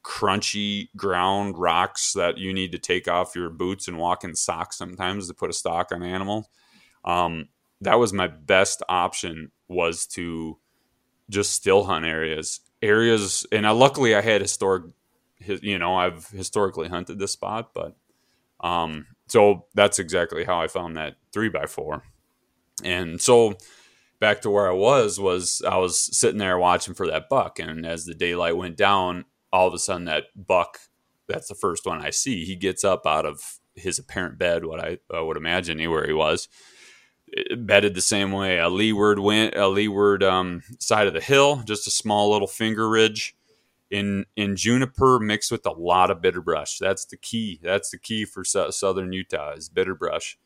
[0.04, 4.78] crunchy ground rocks that you need to take off your boots and walk in socks
[4.78, 6.48] sometimes to put a stock on animal.
[7.04, 7.48] Um,
[7.80, 10.58] that was my best option was to
[11.28, 14.84] just still hunt areas areas and I, luckily i had historic
[15.48, 17.96] you know, I've historically hunted this spot, but
[18.60, 22.02] um, so that's exactly how I found that three by four.
[22.84, 23.54] And so
[24.20, 27.86] back to where I was was I was sitting there watching for that buck, and
[27.86, 30.78] as the daylight went down, all of a sudden that buck,
[31.28, 32.44] that's the first one I see.
[32.44, 36.12] He gets up out of his apparent bed, what I, I would imagine where he
[36.12, 36.48] was,
[37.56, 41.86] bedded the same way, a leeward went a leeward um, side of the hill, just
[41.86, 43.35] a small little finger ridge
[43.90, 46.78] in in juniper mixed with a lot of bitter brush.
[46.78, 47.60] That's the key.
[47.62, 50.38] That's the key for southern Utah is bitter brush.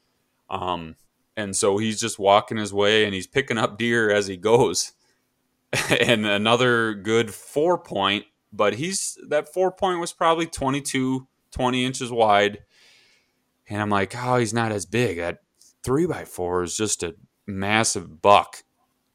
[0.49, 0.97] Um,
[1.37, 4.93] and so he's just walking his way and he's picking up deer as he goes.
[6.01, 12.11] and another good four point, but he's that four point was probably 22, 20 inches
[12.13, 12.59] wide.
[13.69, 15.19] And I'm like, oh, he's not as big.
[15.19, 15.39] That
[15.85, 17.15] three by four is just a
[17.47, 18.65] massive buck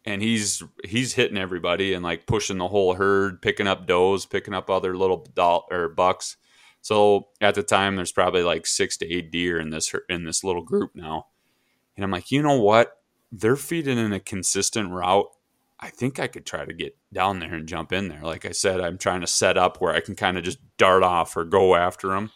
[0.05, 4.53] and he's he's hitting everybody and like pushing the whole herd, picking up does, picking
[4.53, 6.37] up other little doll or bucks.
[6.81, 10.43] So at the time, there's probably like six to eight deer in this in this
[10.43, 11.27] little group now,
[11.95, 12.99] and I'm like, you know what?
[13.31, 15.27] They're feeding in a consistent route.
[15.79, 18.21] I think I could try to get down there and jump in there.
[18.21, 21.03] Like I said, I'm trying to set up where I can kind of just dart
[21.03, 22.31] off or go after them.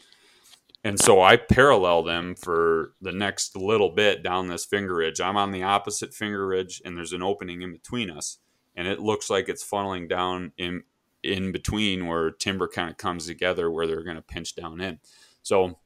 [0.83, 5.19] And so I parallel them for the next little bit down this finger ridge.
[5.19, 8.39] I'm on the opposite finger ridge, and there's an opening in between us,
[8.75, 10.83] and it looks like it's funneling down in
[11.21, 14.99] in between where timber kind of comes together where they're going to pinch down in.
[15.43, 15.79] So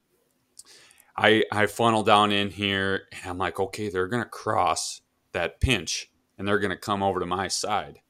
[1.16, 5.00] I I funnel down in here, and I'm like, okay, they're going to cross
[5.32, 8.00] that pinch, and they're going to come over to my side.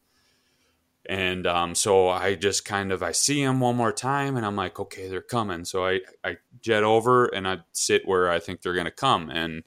[1.07, 4.57] And um, so I just kind of I see him one more time, and I'm
[4.57, 5.65] like, okay, they're coming.
[5.65, 9.65] So I I jet over and I sit where I think they're gonna come, and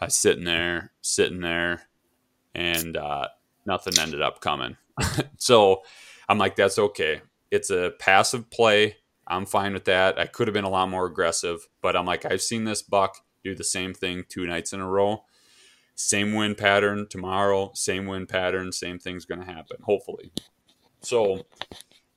[0.00, 1.88] I sitting there, sitting there,
[2.54, 3.28] and uh,
[3.66, 4.76] nothing ended up coming.
[5.36, 5.82] so
[6.28, 7.22] I'm like, that's okay.
[7.50, 8.96] It's a passive play.
[9.26, 10.18] I'm fine with that.
[10.18, 13.18] I could have been a lot more aggressive, but I'm like, I've seen this buck
[13.42, 15.24] do the same thing two nights in a row.
[15.94, 20.30] Same wind pattern tomorrow, same wind pattern, same thing's going to happen, hopefully.
[21.06, 21.46] So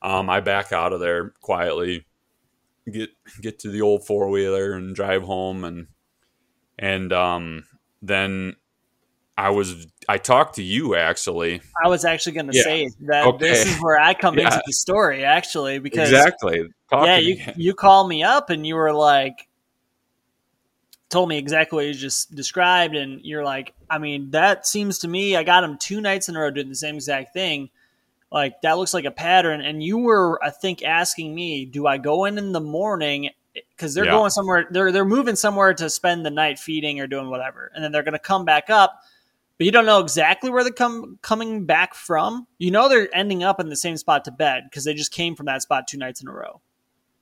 [0.02, 2.06] um, I back out of there quietly,
[2.92, 3.10] get
[3.42, 5.88] get to the old four wheeler and drive home, and
[6.78, 7.66] and um,
[8.02, 8.56] then
[9.38, 11.62] I was I talked to you actually.
[11.84, 12.64] I was actually going to yeah.
[12.64, 13.38] say that okay.
[13.38, 14.46] this is where I come yeah.
[14.46, 16.68] into the story actually because exactly.
[16.90, 19.48] Talk yeah, you you called me up and you were like,
[21.10, 25.08] told me exactly what you just described, and you're like, I mean, that seems to
[25.08, 27.70] me I got him two nights in a row doing the same exact thing.
[28.32, 29.62] Like that looks like a pattern.
[29.62, 33.94] And you were, I think, asking me, do I go in in the morning because
[33.94, 34.12] they're yeah.
[34.12, 37.84] going somewhere, they're they're moving somewhere to spend the night feeding or doing whatever, and
[37.84, 39.02] then they're going to come back up
[39.60, 42.48] but you don't know exactly where they're come, coming back from.
[42.60, 45.36] You know they're ending up in the same spot to bed because they just came
[45.36, 46.62] from that spot two nights in a row,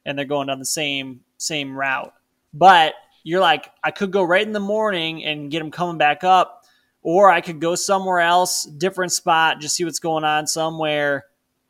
[0.06, 2.14] and they're going down the same same route.
[2.54, 2.94] But
[3.24, 6.64] you're like, I could go right in the morning and get them coming back up,
[7.02, 11.26] or I could go somewhere else, different spot, just see what's going on somewhere,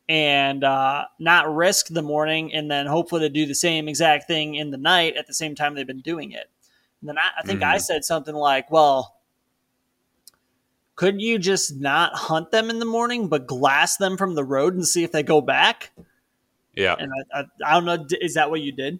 [0.08, 4.54] and uh, not risk the morning, and then hopefully to do the same exact thing
[4.54, 6.50] in the night at the same time they've been doing it.
[7.00, 7.74] And then I, I think mm-hmm.
[7.74, 9.18] I said something like, well
[10.98, 14.74] couldn't you just not hunt them in the morning, but glass them from the road
[14.74, 15.92] and see if they go back?
[16.74, 16.96] Yeah.
[16.98, 18.04] And I, I, I don't know.
[18.20, 18.98] Is that what you did?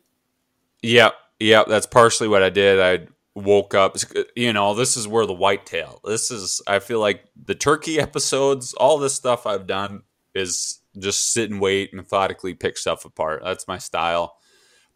[0.80, 1.10] Yeah.
[1.40, 1.64] Yeah.
[1.66, 2.80] That's partially what I did.
[2.80, 3.08] I
[3.38, 3.96] woke up.
[4.36, 6.00] You know, this is where the whitetail.
[6.04, 6.62] This is.
[6.66, 10.02] I feel like the turkey episodes, all this stuff I've done
[10.34, 13.42] is just sit and wait, methodically pick stuff apart.
[13.44, 14.36] That's my style.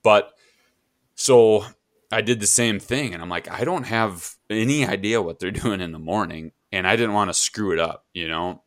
[0.02, 0.32] But
[1.14, 1.64] so
[2.10, 5.50] I did the same thing, and I'm like, I don't have any idea what they're
[5.64, 8.62] doing in the morning and I didn't want to screw it up, you know.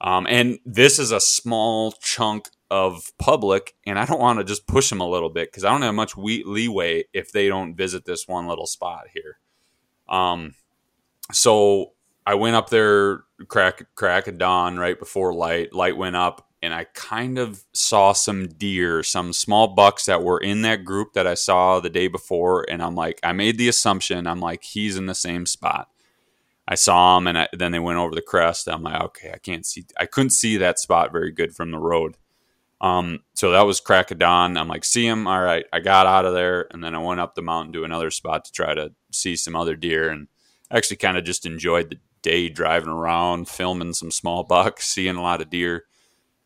[0.00, 4.66] Um, and this is a small chunk of public, and I don't want to just
[4.66, 7.74] push them a little bit because I don't have much we- leeway if they don't
[7.74, 9.38] visit this one little spot here.
[10.08, 10.54] Um,
[11.32, 11.92] so
[12.26, 15.72] I went up there crack crack of dawn right before light.
[15.72, 20.38] Light went up, and I kind of saw some deer, some small bucks that were
[20.38, 23.68] in that group that I saw the day before, and I'm like, I made the
[23.68, 25.88] assumption, I'm like, he's in the same spot.
[26.66, 28.68] I saw them, and I, then they went over the crest.
[28.68, 29.86] I'm like, okay, I can't see.
[29.98, 32.16] I couldn't see that spot very good from the road.
[32.80, 34.56] Um, so that was crack of dawn.
[34.56, 35.26] I'm like, see him.
[35.26, 37.84] All right, I got out of there, and then I went up the mountain to
[37.84, 40.28] another spot to try to see some other deer, and
[40.70, 45.22] actually kind of just enjoyed the day driving around, filming some small bucks, seeing a
[45.22, 45.84] lot of deer.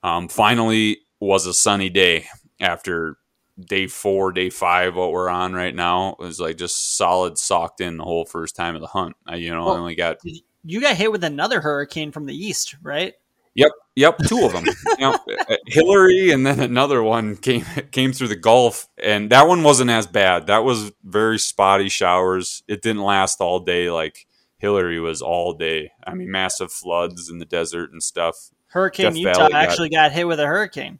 [0.02, 2.26] Um, finally, was a sunny day
[2.60, 3.18] after
[3.60, 7.96] day four, day five, what we're on right now was like just solid socked in
[7.96, 9.16] the whole first time of the hunt.
[9.26, 10.18] I, you know, well, only got
[10.64, 13.14] you got hit with another hurricane from the east, right?
[13.54, 14.64] Yep, yep, two of them.
[14.98, 15.20] yep.
[15.66, 20.06] Hilary and then another one came came through the Gulf, and that one wasn't as
[20.06, 20.46] bad.
[20.46, 22.62] That was very spotty showers.
[22.66, 24.26] It didn't last all day like
[24.58, 25.92] Hilary was all day.
[26.06, 28.50] I mean, massive floods in the desert and stuff.
[28.68, 30.98] Hurricane Death Utah actually got, hit with a hurricane.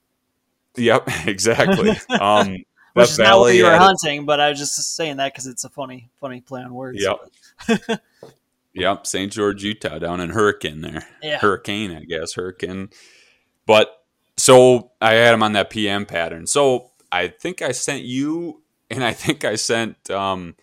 [0.76, 1.96] Yep, exactly.
[2.10, 2.58] Um,
[2.94, 5.64] Which is not what you were hunting, but I was just saying that because it's
[5.64, 7.02] a funny, funny play on words.
[7.02, 8.02] Yep.
[8.74, 9.32] Yep, St.
[9.32, 11.06] George, Utah, down in Hurricane there.
[11.22, 11.38] Yeah.
[11.38, 12.90] Hurricane, I guess, Hurricane.
[13.66, 13.90] But
[14.36, 16.46] so I had him on that PM pattern.
[16.46, 20.56] So I think I sent you, and I think I sent um,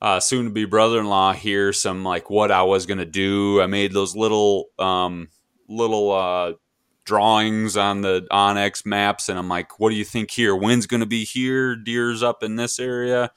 [0.00, 3.60] uh, soon to be brother in law here some like what I was gonna do.
[3.60, 5.28] I made those little um,
[5.68, 6.52] little uh,
[7.04, 10.54] drawings on the onX maps, and I'm like, "What do you think here?
[10.54, 11.74] Wind's going to be here.
[11.74, 13.32] Deer's up in this area."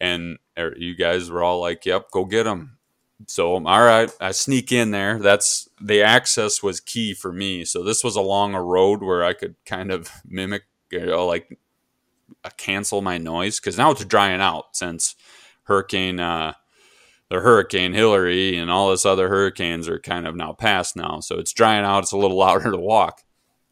[0.00, 2.78] And er, you guys were all like, "Yep, go get them."
[3.26, 5.18] So all right, I sneak in there.
[5.18, 7.64] That's the access was key for me.
[7.64, 11.58] So this was along a road where I could kind of mimic, you know, like
[12.44, 15.16] uh, cancel my noise because now it's drying out since
[15.64, 16.20] Hurricane.
[16.20, 16.54] Uh,
[17.30, 21.20] the Hurricane Hilary, and all this other hurricanes are kind of now past now.
[21.20, 22.04] So it's drying out.
[22.04, 23.22] It's a little louder to walk.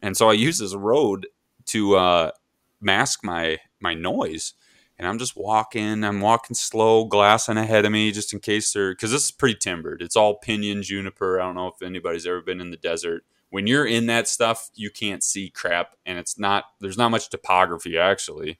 [0.01, 1.27] And so I use this road
[1.67, 2.31] to uh,
[2.79, 4.53] mask my my noise.
[4.99, 6.03] And I'm just walking.
[6.03, 9.57] I'm walking slow, glassing ahead of me, just in case they're because this is pretty
[9.59, 10.01] timbered.
[10.01, 11.39] It's all pinyon juniper.
[11.39, 13.23] I don't know if anybody's ever been in the desert.
[13.49, 16.65] When you're in that stuff, you can't see crap, and it's not.
[16.79, 18.59] There's not much topography actually,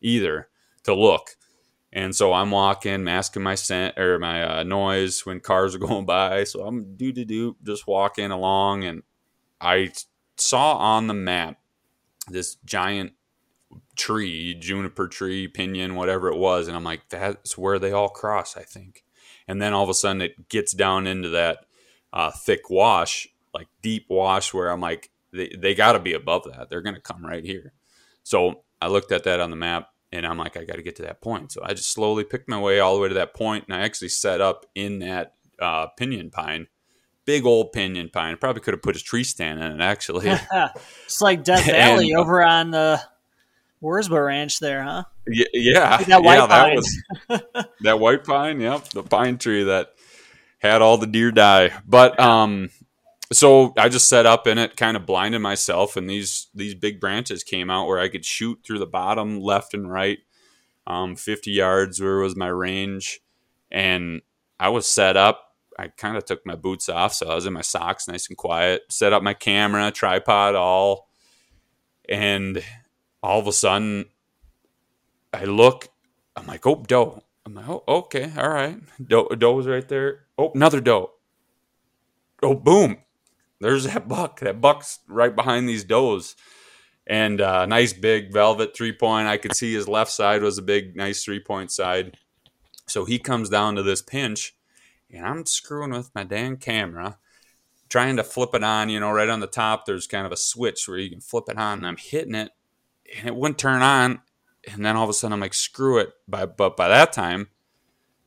[0.00, 0.48] either
[0.84, 1.36] to look.
[1.92, 6.06] And so I'm walking, masking my scent or my uh, noise when cars are going
[6.06, 6.44] by.
[6.44, 9.02] So I'm do do do just walking along, and
[9.60, 9.92] I
[10.36, 11.58] saw on the map
[12.28, 13.12] this giant
[13.96, 18.56] tree, juniper tree, pinyon, whatever it was, and I'm like, that's where they all cross,
[18.56, 19.04] I think.
[19.46, 21.66] And then all of a sudden, it gets down into that
[22.12, 26.44] uh, thick wash, like deep wash, where I'm like, they, they got to be above
[26.44, 26.70] that.
[26.70, 27.72] They're going to come right here.
[28.22, 30.96] So I looked at that on the map and I'm like, I got to get
[30.96, 31.52] to that point.
[31.52, 33.80] So I just slowly picked my way all the way to that point, and I
[33.80, 36.66] actually set up in that uh, pinyon pine,
[37.24, 38.36] big old pinyon pine.
[38.36, 40.26] Probably could have put a tree stand in it, actually.
[41.04, 43.00] it's like Death Valley and, over on the
[43.82, 45.04] Wurzba Ranch there, huh?
[45.26, 46.76] Yeah, yeah, like that white yeah, pine.
[47.28, 48.60] That, was, that white pine.
[48.60, 49.94] Yep, the pine tree that
[50.58, 51.72] had all the deer die.
[51.86, 52.70] But um,
[53.32, 57.00] so I just set up in it, kind of blinded myself, and these these big
[57.00, 60.18] branches came out where I could shoot through the bottom, left and right,
[60.86, 63.20] um, 50 yards where was my range,
[63.70, 64.20] and
[64.58, 65.46] I was set up.
[65.78, 68.36] I kind of took my boots off, so I was in my socks, nice and
[68.36, 68.82] quiet.
[68.90, 71.08] Set up my camera, tripod, all,
[72.08, 72.62] and
[73.22, 74.06] all of a sudden,
[75.32, 75.88] I look.
[76.36, 77.22] I'm like, oh, doe.
[77.44, 78.78] I'm like, oh, okay, all right.
[79.04, 80.26] Doe, doe was right there.
[80.38, 81.12] Oh, another doe.
[82.42, 82.98] Oh, boom.
[83.60, 84.40] There's that buck.
[84.40, 86.34] That buck's right behind these does.
[87.06, 89.28] And uh, nice big velvet three point.
[89.28, 92.16] I could see his left side was a big, nice three point side.
[92.86, 94.56] So he comes down to this pinch,
[95.10, 97.18] and I'm screwing with my damn camera,
[97.88, 98.88] trying to flip it on.
[98.88, 101.44] You know, right on the top, there's kind of a switch where you can flip
[101.48, 102.50] it on, and I'm hitting it,
[103.18, 104.20] and it wouldn't turn on.
[104.70, 106.12] And then all of a sudden, I'm like, screw it.
[106.28, 107.48] But by that time,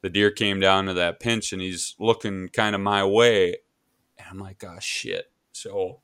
[0.01, 3.57] the deer came down to that pinch, and he's looking kind of my way.
[4.17, 5.31] And I'm like, oh, shit.
[5.51, 6.01] So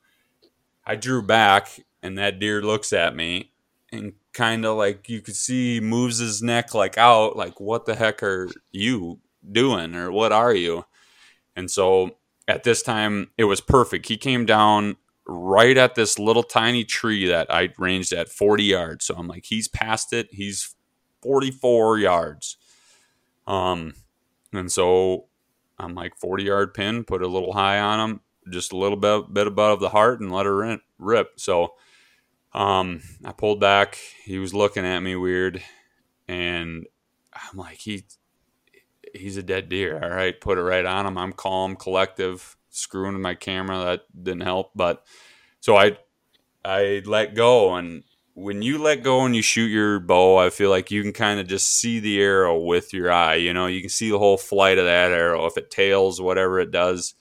[0.85, 3.51] I drew back, and that deer looks at me
[3.91, 7.95] and kind of like you could see moves his neck like out, like, what the
[7.95, 9.19] heck are you
[9.51, 9.95] doing?
[9.95, 10.85] Or what are you?
[11.55, 12.17] And so
[12.47, 14.07] at this time, it was perfect.
[14.07, 14.97] He came down
[15.29, 19.05] right at this little tiny tree that I ranged at 40 yards.
[19.05, 20.27] So I'm like, he's past it.
[20.31, 20.75] He's
[21.21, 22.57] 44 yards.
[23.47, 23.93] Um,
[24.53, 25.25] and so
[25.77, 28.21] I'm like 40 yard pin, put a little high on him,
[28.51, 31.39] just a little bit, bit above the heart and let her rip.
[31.39, 31.73] So,
[32.53, 33.97] um, I pulled back.
[34.25, 35.61] He was looking at me weird,
[36.27, 36.87] and
[37.33, 38.05] I'm like, he,
[39.13, 39.99] he's a dead deer.
[40.01, 41.17] All right, put it right on him.
[41.17, 43.77] I'm calm, collective, screwing with my camera.
[43.83, 45.05] That didn't help, but
[45.59, 45.97] so I,
[46.63, 48.03] I let go, and
[48.33, 51.39] when you let go and you shoot your bow, I feel like you can kind
[51.39, 53.35] of just see the arrow with your eye.
[53.35, 55.45] You know, you can see the whole flight of that arrow.
[55.45, 57.15] If it tails, whatever it does.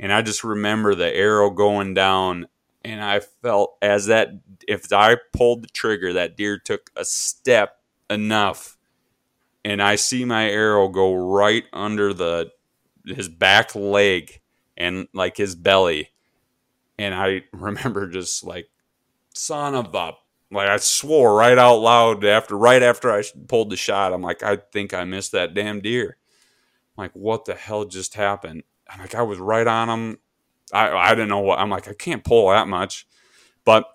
[0.00, 2.48] And I just remember the arrow going down,
[2.84, 4.30] and I felt as that
[4.66, 7.76] if I pulled the trigger, that deer took a step
[8.10, 8.76] enough,
[9.64, 12.50] and I see my arrow go right under the
[13.06, 14.40] his back leg
[14.76, 16.10] and like his belly,
[16.98, 18.68] and I remember just like
[19.34, 20.12] son of a
[20.50, 24.12] like I swore right out loud after right after I pulled the shot.
[24.12, 26.16] I'm like, I think I missed that damn deer.
[26.96, 28.62] I'm like, what the hell just happened?
[28.88, 30.18] I'm like, I was right on him.
[30.72, 31.58] I I didn't know what.
[31.58, 33.06] I'm like, I can't pull that much,
[33.64, 33.86] but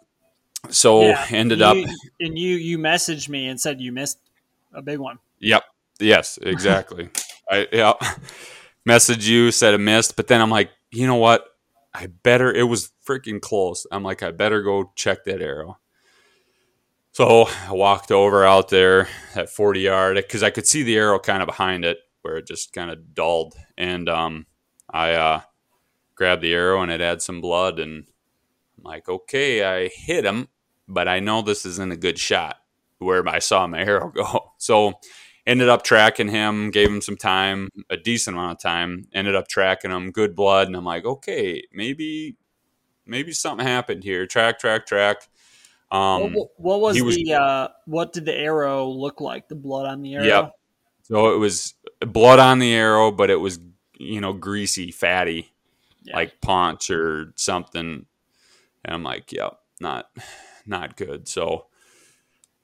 [0.70, 1.78] so yeah, ended you, up.
[2.20, 4.20] And you you messaged me and said you missed
[4.74, 5.20] a big one.
[5.40, 5.64] Yep.
[6.00, 6.40] Yes.
[6.42, 7.10] Exactly.
[7.50, 7.94] I yeah.
[8.88, 11.44] Message you said I missed, but then I'm like, you know what?
[11.94, 12.54] I better.
[12.54, 13.86] It was freaking close.
[13.92, 15.78] I'm like, I better go check that arrow.
[17.12, 21.20] So I walked over out there at 40 yard because I could see the arrow
[21.20, 23.56] kind of behind it where it just kind of dulled.
[23.78, 24.46] And um,
[24.90, 25.42] I uh,
[26.16, 27.80] grabbed the arrow and it had some blood.
[27.80, 28.06] And
[28.78, 30.48] I'm like, okay, I hit him,
[30.88, 32.56] but I know this isn't a good shot
[33.00, 34.54] where I saw my arrow go.
[34.60, 34.94] So
[35.48, 39.48] ended up tracking him, gave him some time, a decent amount of time, ended up
[39.48, 40.68] tracking him, good blood.
[40.68, 42.36] And I'm like, okay, maybe,
[43.08, 44.28] maybe something happened here.
[44.28, 45.28] Track, track, track
[45.90, 49.48] um, what, what was, was, the uh, what did the arrow look like?
[49.48, 50.26] The blood on the arrow.
[50.26, 50.52] Yep.
[51.04, 53.60] So it was blood on the arrow, but it was
[53.98, 55.54] you know greasy, fatty,
[56.04, 56.18] yeah.
[56.18, 58.06] like paunch or something.
[58.84, 60.10] And I'm like, yep, not
[60.66, 61.30] not good.
[61.30, 61.68] So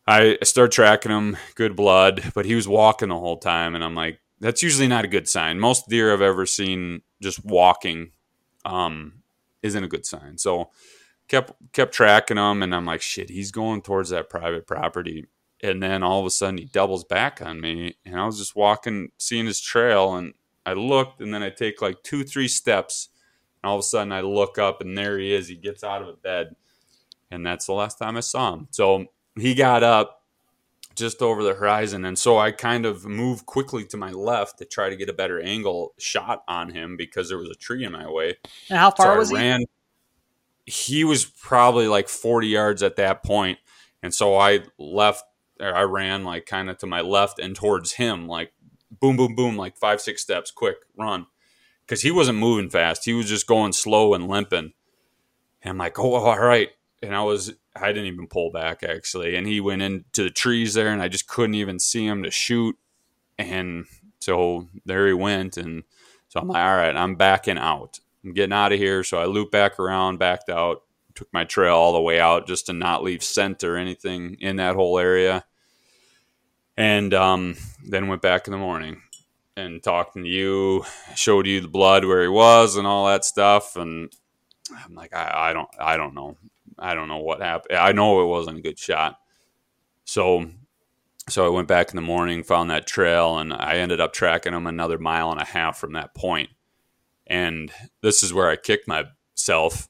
[0.06, 3.96] I start tracking him, good blood, but he was walking the whole time, and I'm
[3.96, 5.60] like, that's usually not a good sign.
[5.60, 8.12] Most deer I've ever seen just walking
[8.66, 9.24] um,
[9.62, 10.38] isn't a good sign.
[10.38, 10.72] So
[11.30, 15.28] kept kept tracking him, and I'm like, shit, he's going towards that private property.
[15.62, 18.56] And then all of a sudden he doubles back on me, and I was just
[18.56, 20.34] walking, seeing his trail, and
[20.66, 23.08] I looked, and then I take like two, three steps,
[23.62, 25.48] and all of a sudden I look up, and there he is.
[25.48, 26.58] He gets out of a bed,
[27.32, 28.68] and that's the last time I saw him.
[28.72, 30.22] So he got up
[30.96, 34.66] just over the horizon, and so I kind of moved quickly to my left to
[34.66, 37.92] try to get a better angle shot on him because there was a tree in
[37.92, 38.38] my way.
[38.70, 39.66] And how far so was I ran,
[40.66, 40.98] he?
[40.98, 43.60] he was probably like 40 yards at that point
[44.02, 45.26] and so i left
[45.60, 48.54] or i ran like kind of to my left and towards him like
[49.00, 51.26] boom boom boom like five six steps quick run.
[51.86, 53.04] Because he wasn't moving fast.
[53.04, 54.74] He was just going slow and limping.
[55.62, 56.70] And i'm like oh all right.
[57.02, 60.74] And i was i didn't even pull back actually and he went into the trees
[60.74, 62.78] there and i just couldn't even see him to shoot
[63.38, 63.86] and
[64.20, 65.84] so there he went and
[66.30, 69.04] so i'm like all right i'm backing out I'm getting out of here.
[69.04, 70.84] So I looped back around, backed out,
[71.16, 74.58] took my trail all the way out just to not leave scent or anything in
[74.58, 75.46] that whole area.
[76.78, 79.02] And um, then went back in the morning.
[79.56, 83.76] and talking to you, showed you the blood where he was and all that stuff,
[83.76, 84.12] and
[84.86, 86.38] I'm like, I, I don't, I don't know,
[86.80, 87.78] I don't know what happened.
[87.78, 89.18] I know it wasn't a good shot.
[90.06, 90.50] So,
[91.30, 94.54] so I went back in the morning, found that trail, and I ended up tracking
[94.54, 96.50] him another mile and a half from that point.
[97.28, 97.72] And
[98.02, 99.88] this is where I kicked myself.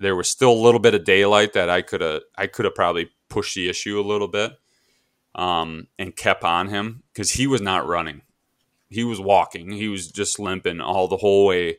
[0.00, 2.74] There was still a little bit of daylight that I could have, I could have
[2.74, 4.52] probably pushed the issue a little bit,
[5.34, 8.22] um, and kept on him because he was not running
[8.94, 9.72] he was walking.
[9.72, 11.78] He was just limping all the whole way.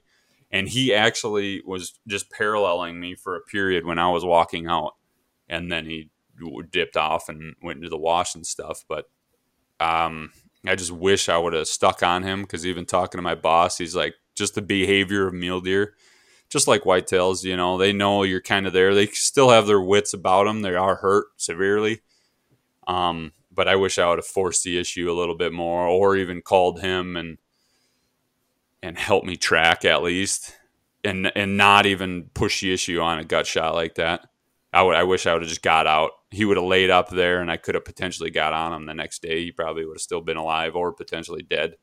[0.55, 4.93] And he actually was just paralleling me for a period when I was walking out.
[5.49, 6.09] And then he
[6.71, 8.85] dipped off and went into the wash and stuff.
[8.87, 9.09] But
[9.81, 10.31] um,
[10.65, 13.77] I just wish I would have stuck on him because even talking to my boss,
[13.77, 15.93] he's like, just the behavior of mule deer,
[16.47, 18.95] just like whitetails, you know, they know you're kind of there.
[18.95, 20.61] They still have their wits about them.
[20.61, 21.99] They are hurt severely.
[22.87, 26.15] Um, but I wish I would have forced the issue a little bit more, or
[26.15, 27.39] even called him and
[28.85, 30.55] and help me track at least,
[31.03, 34.27] and and not even push the issue on a gut shot like that.
[34.71, 34.95] I would.
[34.95, 36.11] I wish I would have just got out.
[36.29, 38.93] He would have laid up there, and I could have potentially got on him the
[38.93, 39.43] next day.
[39.43, 41.77] He probably would have still been alive or potentially dead.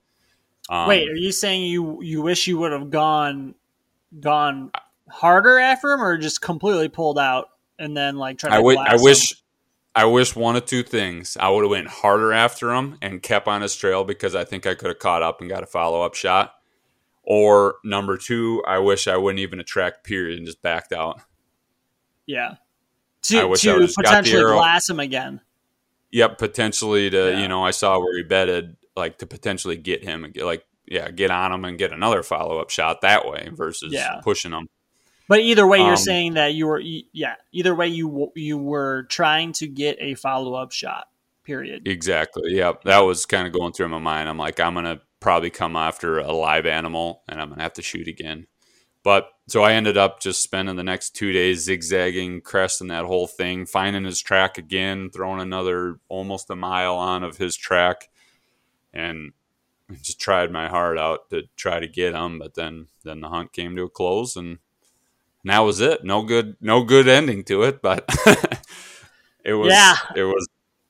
[0.68, 3.56] Um, Wait, are you saying you you wish you would have gone
[4.20, 4.70] gone
[5.10, 7.48] harder after him, or just completely pulled out
[7.80, 8.54] and then like try to?
[8.54, 9.42] I, w- I wish
[9.96, 11.36] I wish one of two things.
[11.36, 14.68] I would have went harder after him and kept on his trail because I think
[14.68, 16.54] I could have caught up and got a follow up shot.
[17.24, 21.20] Or number two, I wish I wouldn't even attract period and just backed out.
[22.26, 22.56] Yeah.
[23.22, 25.40] To, to potentially glass him again.
[26.10, 27.40] Yep, potentially to yeah.
[27.40, 30.64] you know I saw where he betted like to potentially get him and get like
[30.86, 34.20] yeah get on him and get another follow up shot that way versus yeah.
[34.22, 34.68] pushing him.
[35.28, 37.36] But either way, you're um, saying that you were, yeah.
[37.52, 41.06] Either way, you you were trying to get a follow up shot.
[41.44, 41.88] Period.
[41.88, 42.54] Exactly.
[42.54, 44.28] Yeah, that was kind of going through my mind.
[44.28, 47.82] I'm like, I'm gonna probably come after a live animal, and I'm gonna have to
[47.82, 48.46] shoot again.
[49.04, 53.26] But so I ended up just spending the next two days zigzagging, cresting that whole
[53.26, 58.10] thing, finding his track again, throwing another almost a mile on of his track,
[58.92, 59.32] and
[60.02, 62.38] just tried my heart out to try to get him.
[62.38, 64.58] But then then the hunt came to a close, and
[65.44, 66.04] and that was it.
[66.04, 68.04] No good, no good ending to it, but
[69.44, 69.72] it was.
[69.72, 69.96] Yeah.
[70.14, 70.48] it was.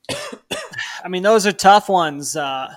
[1.03, 2.35] I mean, those are tough ones.
[2.35, 2.75] Uh,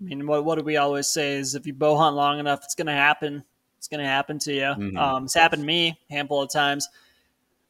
[0.00, 2.60] I mean, what what do we always say is if you bow hunt long enough,
[2.64, 3.44] it's going to happen.
[3.78, 4.60] It's going to happen to you.
[4.62, 4.96] Mm-hmm.
[4.96, 6.88] Um, it's happened to me a handful of times.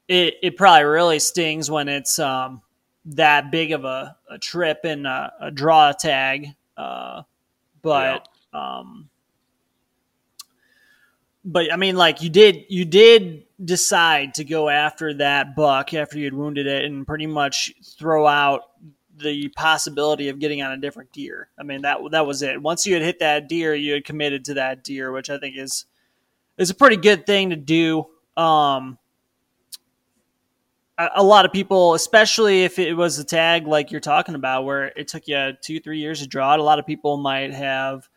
[0.08, 2.62] It it probably really stings when it's um,
[3.06, 6.54] that big of a, a trip and a, a draw tag.
[6.76, 7.22] Uh,
[7.82, 8.78] but yeah.
[8.78, 9.08] um,
[11.44, 16.18] but I mean, like you did, you did decide to go after that buck after
[16.18, 18.62] you had wounded it, and pretty much throw out
[19.22, 21.48] the possibility of getting on a different deer.
[21.58, 22.62] I mean, that that was it.
[22.62, 25.56] Once you had hit that deer, you had committed to that deer, which I think
[25.56, 25.86] is
[26.56, 28.06] is a pretty good thing to do.
[28.36, 28.98] Um,
[30.98, 34.64] a, a lot of people, especially if it was a tag like you're talking about,
[34.64, 37.54] where it took you two, three years to draw it, a lot of people might
[37.54, 38.08] have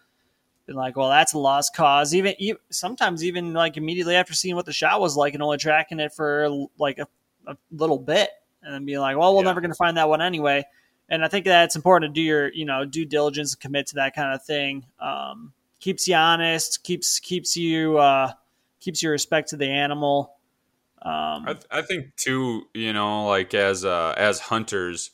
[0.65, 2.13] been like, well, that's a lost cause.
[2.13, 5.57] Even, even, sometimes even like immediately after seeing what the shot was like and only
[5.57, 7.07] tracking it for like a,
[7.47, 8.29] a little bit,
[8.63, 9.49] and then being like, well, we're yeah.
[9.49, 10.63] never going to find that one anyway.
[11.11, 13.85] And I think that it's important to do your you know due diligence and commit
[13.87, 14.85] to that kind of thing.
[14.99, 18.31] Um, keeps you honest, keeps keeps you uh,
[18.79, 20.37] keeps your respect to the animal.
[21.01, 25.11] Um, I, th- I think too, you know, like as uh, as hunters,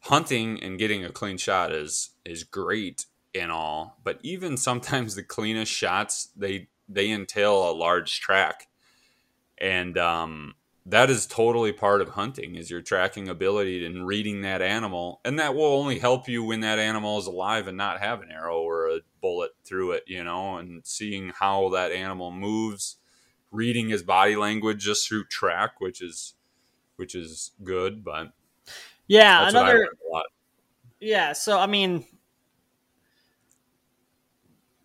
[0.00, 5.22] hunting and getting a clean shot is is great and all, but even sometimes the
[5.22, 8.68] cleanest shots they they entail a large track,
[9.56, 10.54] and um,
[10.86, 15.38] that is totally part of hunting is your tracking ability and reading that animal, and
[15.38, 18.60] that will only help you when that animal is alive and not have an arrow
[18.60, 22.96] or a bullet through it, you know, and seeing how that animal moves,
[23.50, 26.34] reading his body language just through track, which is
[26.96, 28.32] which is good, but
[29.06, 29.88] yeah, another.
[30.98, 32.04] Yeah, so I mean,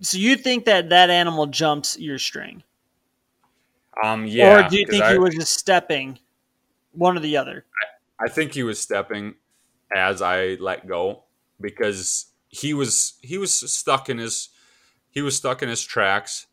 [0.01, 2.63] so you think that that animal jumps your string?
[4.03, 4.65] Um, yeah.
[4.65, 6.19] Or do you think I, he was just stepping,
[6.91, 7.65] one or the other?
[8.19, 9.35] I, I think he was stepping
[9.95, 11.23] as I let go
[11.59, 14.49] because he was he was stuck in his
[15.09, 16.47] he was stuck in his tracks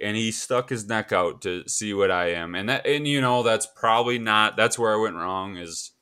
[0.00, 2.54] and he stuck his neck out to see what I am.
[2.54, 5.92] And that and you know that's probably not that's where I went wrong is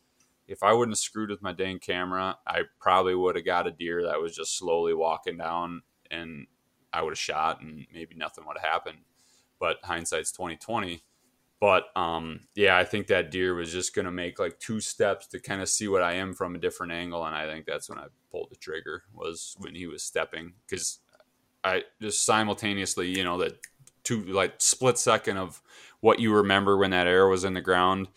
[0.47, 3.71] if I wouldn't have screwed with my dang camera, I probably would have got a
[3.71, 6.47] deer that was just slowly walking down and
[6.93, 8.99] I would have shot and maybe nothing would have happened.
[9.59, 11.03] But hindsight's twenty twenty.
[11.61, 15.41] But um, yeah, I think that deer was just gonna make like two steps to
[15.41, 17.99] kind of see what I am from a different angle, and I think that's when
[17.99, 20.99] I pulled the trigger was when he was stepping because
[21.63, 23.59] I just simultaneously, you know, that
[24.03, 25.63] two like split second of
[26.01, 28.09] what you remember when that arrow was in the ground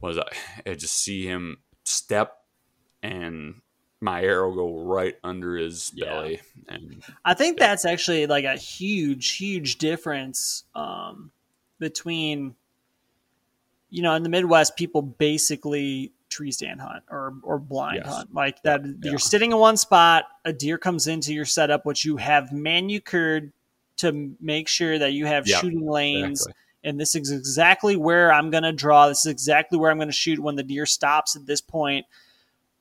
[0.00, 0.28] was I,
[0.64, 2.36] I just see him step
[3.02, 3.62] and
[4.06, 6.06] my arrow go right under his Yeah.
[6.06, 11.30] belly and I think that's actually like a huge, huge difference um,
[11.78, 12.54] between,
[13.90, 18.14] you know, in the Midwest, people basically tree stand hunt or or blind Yes.
[18.14, 18.84] hunt like that.
[18.84, 19.10] Yeah.
[19.10, 23.52] You're sitting in one spot, a deer comes into your setup, which you have manicured
[23.98, 26.40] to make sure that you have Yep, shooting lanes.
[26.42, 26.62] exactly.
[26.84, 29.08] And this is exactly where I'm going to draw.
[29.08, 32.06] This is exactly where I'm going to shoot when the deer stops at this point.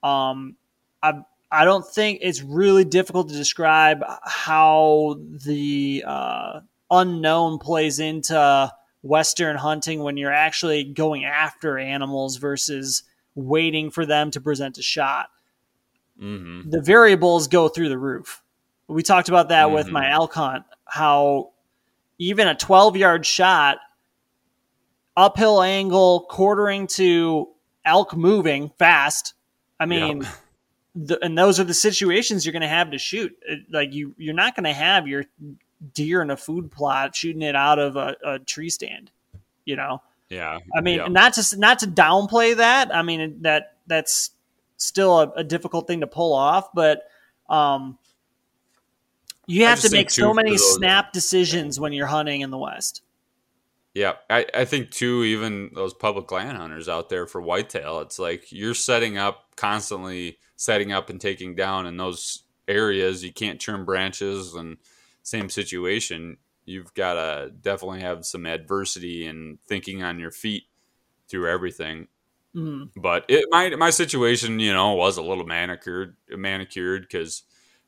[0.04, 0.56] Um,
[1.04, 1.14] I
[1.52, 6.60] I don't think it's really difficult to describe how the uh,
[6.92, 8.72] unknown plays into
[9.04, 13.04] Western hunting when you're actually going after animals versus
[13.36, 15.28] waiting for them to present a shot.
[16.20, 18.42] hmm The variables go through the roof.
[18.88, 19.92] We talked about that with Mhm.
[19.92, 21.52] my elk hunt, how
[22.18, 23.78] even a 12 yard shot,
[25.18, 27.50] uphill angle, quartering to
[27.86, 29.34] elk moving fast.
[29.80, 30.32] I mean, Yeah.
[30.96, 33.38] The, and those are the situations you're going to have to shoot.
[33.70, 35.26] Like you, you're not going to have your
[35.94, 39.12] deer in a food plot shooting it out of a, a tree stand.
[39.66, 42.96] You know, yeah I mean, not to not to downplay that.
[42.96, 44.32] I mean that that's
[44.78, 47.04] still a, a difficult thing to pull off, but
[47.50, 47.98] um,
[49.48, 53.02] you have to make so many snap decisions when you're hunting in the West.
[53.96, 58.20] Yeah, I, I think too, even those public land hunters out there for whitetail, it's
[58.20, 63.24] like you're setting up constantly setting up and taking down in those areas.
[63.24, 64.76] You can't trim branches and
[65.24, 66.36] same situation.
[66.66, 70.64] You've got to definitely have some adversity and thinking on your feet
[71.30, 72.10] through everything.
[72.54, 72.90] Mm.
[72.98, 77.44] But it my my situation, you know, was a little manicured manicured because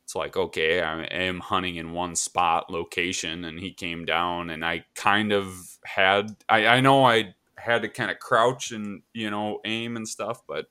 [0.08, 4.64] it's like okay, I am hunting in one spot location, and he came down, and
[4.64, 5.54] I kind of
[5.84, 10.08] had I I know I had to kind of crouch and you know aim and
[10.08, 10.68] stuff, but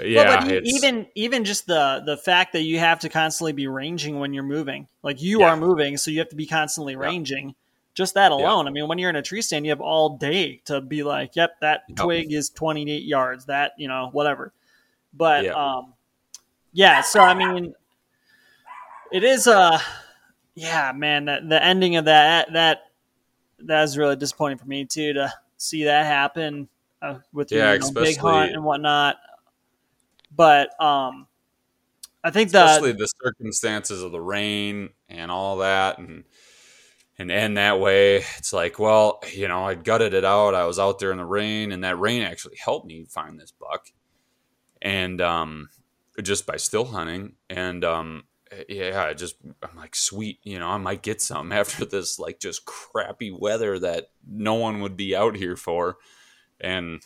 [0.00, 3.66] yeah, Well, but even even just the the fact that you have to constantly be
[3.66, 5.44] ranging when you're moving, like you Yeah.
[5.44, 7.00] are moving, so you have to be constantly Yeah.
[7.02, 7.54] ranging.
[7.94, 10.62] Just that alone, I mean, when you're in a tree stand, you have all day
[10.64, 14.52] to be like, "Yep, that twig is 28 yards." That you know, whatever.
[15.14, 15.54] But Yeah.
[15.54, 15.94] um,
[16.74, 17.00] yeah.
[17.00, 17.74] So I mean,
[19.10, 19.78] it is uh
[20.54, 21.24] yeah, man.
[21.24, 22.82] That, the ending of that that
[23.60, 26.68] that is really disappointing for me too to see that happen
[27.00, 29.16] uh, with Yeah, you know, big hunt and whatnot.
[30.36, 31.28] But um,
[32.22, 36.24] I think especially the circumstances of the rain and all that and
[37.16, 40.80] and end that way it's like well you know i gutted it out i was
[40.80, 43.92] out there in the rain and that rain actually helped me find this buck
[44.82, 45.68] and um
[46.22, 47.34] just by still hunting.
[47.50, 48.24] And um
[48.68, 52.38] yeah I just i'm like sweet you know i might get some after this like
[52.38, 55.96] just crappy weather that no one would be out here for.
[56.60, 57.02] And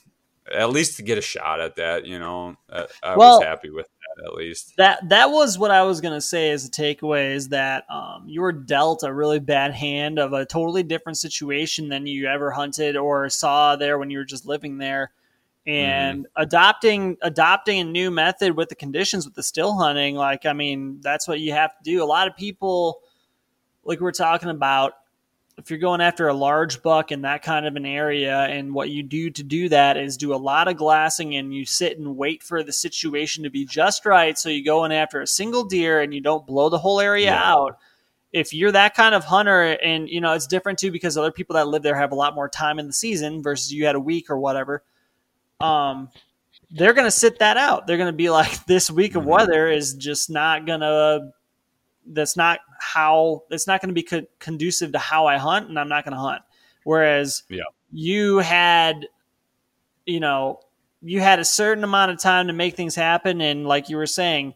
[0.53, 3.71] at least to get a shot at that you know i, I Well- was happy
[3.71, 4.75] with that at least.
[4.79, 8.41] that that was what I was gonna say as a takeaway is that um, you
[8.41, 12.97] were dealt a really bad hand of a totally different situation than you ever hunted
[12.97, 15.13] or saw there when you were just living there,
[15.69, 15.85] Mm-hmm.
[15.85, 20.15] and adopting adopting a new method with the conditions with the still hunting.
[20.17, 22.03] Like I mean, that's what you have to do.
[22.03, 23.01] A lot of people,
[23.85, 24.95] like we're talking about,
[25.59, 28.89] if you're going after a large buck in that kind of an area, and what
[28.89, 32.17] you do to do that is do a lot of glassing and you sit and
[32.17, 34.39] wait for the situation to be just right.
[34.39, 37.27] So you go in after a single deer and you don't blow the whole area
[37.27, 37.53] Yeah.
[37.53, 37.79] out.
[38.33, 41.55] If you're that kind of hunter, and you know it's different too because other people
[41.55, 44.01] that live there have a lot more time in the season versus you had a
[44.01, 44.83] week or whatever.
[45.61, 46.11] Um,
[46.71, 47.87] they're gonna sit that out.
[47.87, 49.27] They're gonna be like, this week of Mhm.
[49.27, 51.33] weather is just not gonna
[52.11, 55.79] that's not how It's not going to be co- conducive to how I hunt, and
[55.79, 56.41] I'm not going to hunt.
[56.85, 57.65] Whereas Yeah.
[57.93, 59.07] you had,
[60.07, 60.61] you know,
[61.03, 64.07] you had a certain amount of time to make things happen, and like you were
[64.07, 64.55] saying,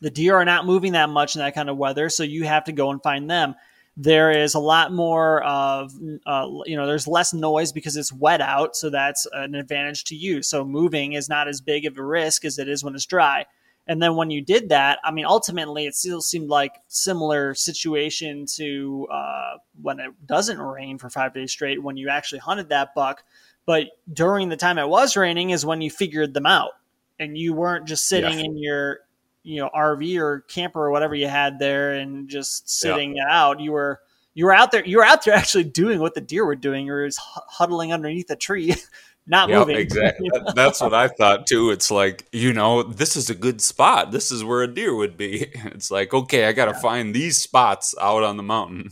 [0.00, 2.64] the deer are not moving that much in that kind of weather, so you have
[2.64, 3.54] to go and find them.
[4.00, 5.92] There is a lot more of,
[6.24, 10.14] uh, you know, there's less noise because it's wet out, so that's an advantage to
[10.14, 10.40] you.
[10.40, 13.44] So moving is not as big of a risk as it is when it's dry.
[13.88, 18.46] And then when you did that, I mean, ultimately, it still seemed like similar situation
[18.54, 21.82] to uh, when it doesn't rain for five days straight.
[21.82, 23.24] When you actually hunted that buck,
[23.66, 26.70] but during the time it was raining is when you figured them out,
[27.18, 28.44] and you weren't just sitting Yeah.
[28.44, 29.00] in your
[29.48, 33.60] you know RV or camper or whatever you had there and just sitting it out.
[33.60, 34.00] You were
[34.34, 34.84] you were out there.
[34.84, 36.86] You were out there actually doing what the deer were doing.
[36.86, 38.74] You were just huddling underneath a tree,
[39.26, 39.76] not moving.
[39.76, 40.30] Exactly.
[40.54, 41.70] That's what I thought too.
[41.70, 44.12] It's like you know, this is a good spot.
[44.12, 45.46] This is where a deer would be.
[45.64, 46.80] It's like okay, I got to yeah.
[46.80, 48.90] find these spots out on the mountain.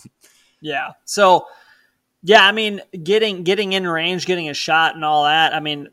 [0.62, 0.92] Yeah.
[1.04, 1.46] So,
[2.22, 5.54] yeah, I mean, getting getting in range, getting a shot, and all that.
[5.54, 5.88] I mean,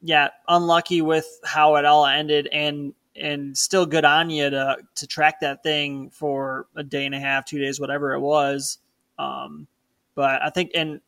[0.00, 5.06] yeah, unlucky with how it all ended, and and still good on you to to
[5.06, 8.78] track that thing for a day and a half, two days, whatever it was.
[9.18, 9.66] Um,
[10.14, 11.00] but I think, and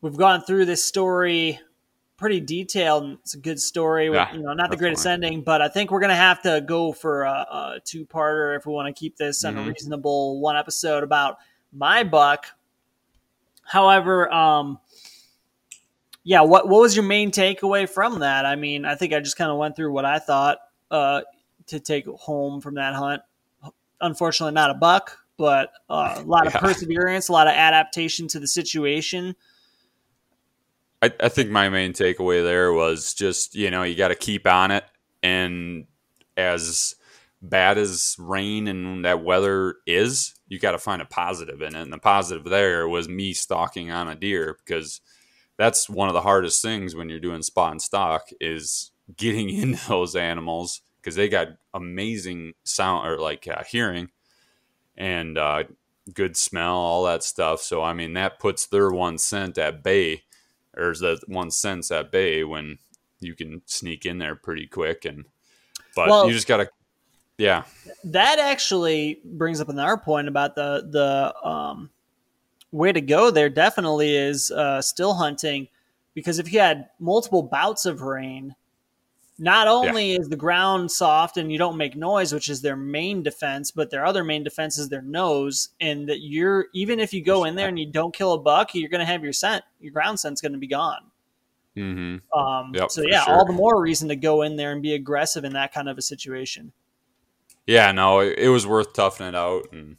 [0.00, 1.58] we've gone through this story
[2.16, 3.04] pretty detailed.
[3.04, 4.10] And It's a good story.
[4.10, 6.92] With, you know, not the greatest ending, but I think we're gonna have to go
[6.92, 9.58] for a, a two parter if we want to keep this mm-hmm.
[9.58, 11.38] on a reasonable one episode about
[11.72, 12.46] my buck.
[13.64, 14.78] However, um,
[16.24, 18.46] yeah, what what was your main takeaway from that?
[18.46, 20.58] I mean, I think I just kind of went through what I thought
[20.90, 21.22] uh,
[21.66, 23.22] to take home from that hunt.
[24.00, 28.40] Unfortunately, not a buck, but uh, a lot of perseverance, a lot of adaptation to
[28.40, 29.34] the situation.
[31.02, 34.46] I, I think my main takeaway there was just you know you got to keep
[34.46, 34.84] on it,
[35.22, 35.86] and
[36.36, 36.94] as
[37.40, 41.82] bad as rain and that weather is, you got to find a positive in it.
[41.82, 45.00] And the positive there was me stalking on a deer because
[45.56, 49.88] that's one of the hardest things when you're doing spot and stalk is getting into
[49.88, 54.10] those animals because they got amazing sound or like uh, hearing
[54.96, 55.64] and uh,
[56.12, 57.60] good smell, all that stuff.
[57.60, 60.24] So I mean that puts their one scent at bay,
[60.76, 62.78] or the one sense at bay when
[63.20, 65.24] you can sneak in there pretty quick and.
[65.96, 66.70] But well, you just gotta,
[67.38, 67.64] yeah.
[68.04, 71.90] That actually brings up another point about the the um,
[72.70, 73.30] way to go.
[73.30, 75.66] There definitely is uh, still hunting
[76.14, 78.54] because if you had multiple bouts of rain
[79.38, 80.18] not only yeah.
[80.18, 83.90] is the ground soft and you don't make noise, which is their main defense, but
[83.90, 85.68] their other main defense is their nose.
[85.80, 88.74] And that you're even if you go in there and you don't kill a buck,
[88.74, 91.10] you're going to have your scent, your ground scent's going to be gone.
[91.76, 92.38] Mm-hmm.
[92.38, 93.34] Um, yep, so yeah, sure.
[93.34, 95.96] all the more reason to go in there and be aggressive in that kind of
[95.96, 96.72] a situation.
[97.66, 99.96] Yeah, no, it, it was worth toughing it out, and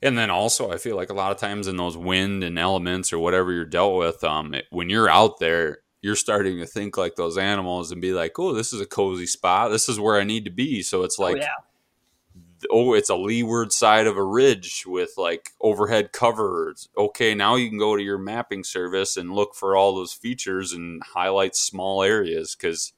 [0.00, 3.12] and then also I feel like a lot of times in those wind and elements
[3.12, 6.96] or whatever you're dealt with, um, it, when you're out there, you're starting to think
[6.96, 9.70] like those animals and be like, oh, this is a cozy spot.
[9.70, 10.82] This is where I need to be.
[10.82, 12.68] So it's oh, like, oh, yeah.
[12.70, 16.88] oh it's a leeward side of a ridge with like overhead covers.
[16.96, 20.72] Okay, now you can go to your mapping service and look for all those features
[20.72, 22.92] and highlight small areas because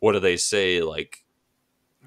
[0.00, 0.80] what do they say?
[0.82, 1.23] Like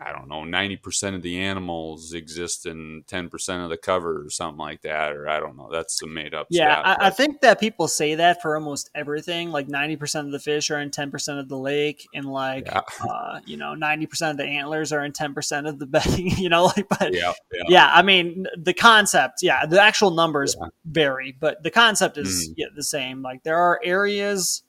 [0.01, 4.59] I don't know, 90% of the animals exist in 10% of the cover or something
[4.59, 5.11] like that.
[5.13, 5.69] Or I don't know.
[5.71, 8.89] That's a made up Yeah, stat, I, I, think that people say that for almost
[8.95, 9.51] everything.
[9.51, 12.81] Like 90% of the fish are in 10% of the lake, and like, yeah.
[13.07, 16.65] uh, you know, 90% of the antlers are in 10% of the bedding, you know,
[16.65, 17.63] like, but yeah, yeah.
[17.67, 22.53] yeah, I mean, the concept, yeah, the actual numbers vary, but the concept is mm.
[22.57, 23.21] yeah, the same.
[23.21, 24.63] Like, there are areas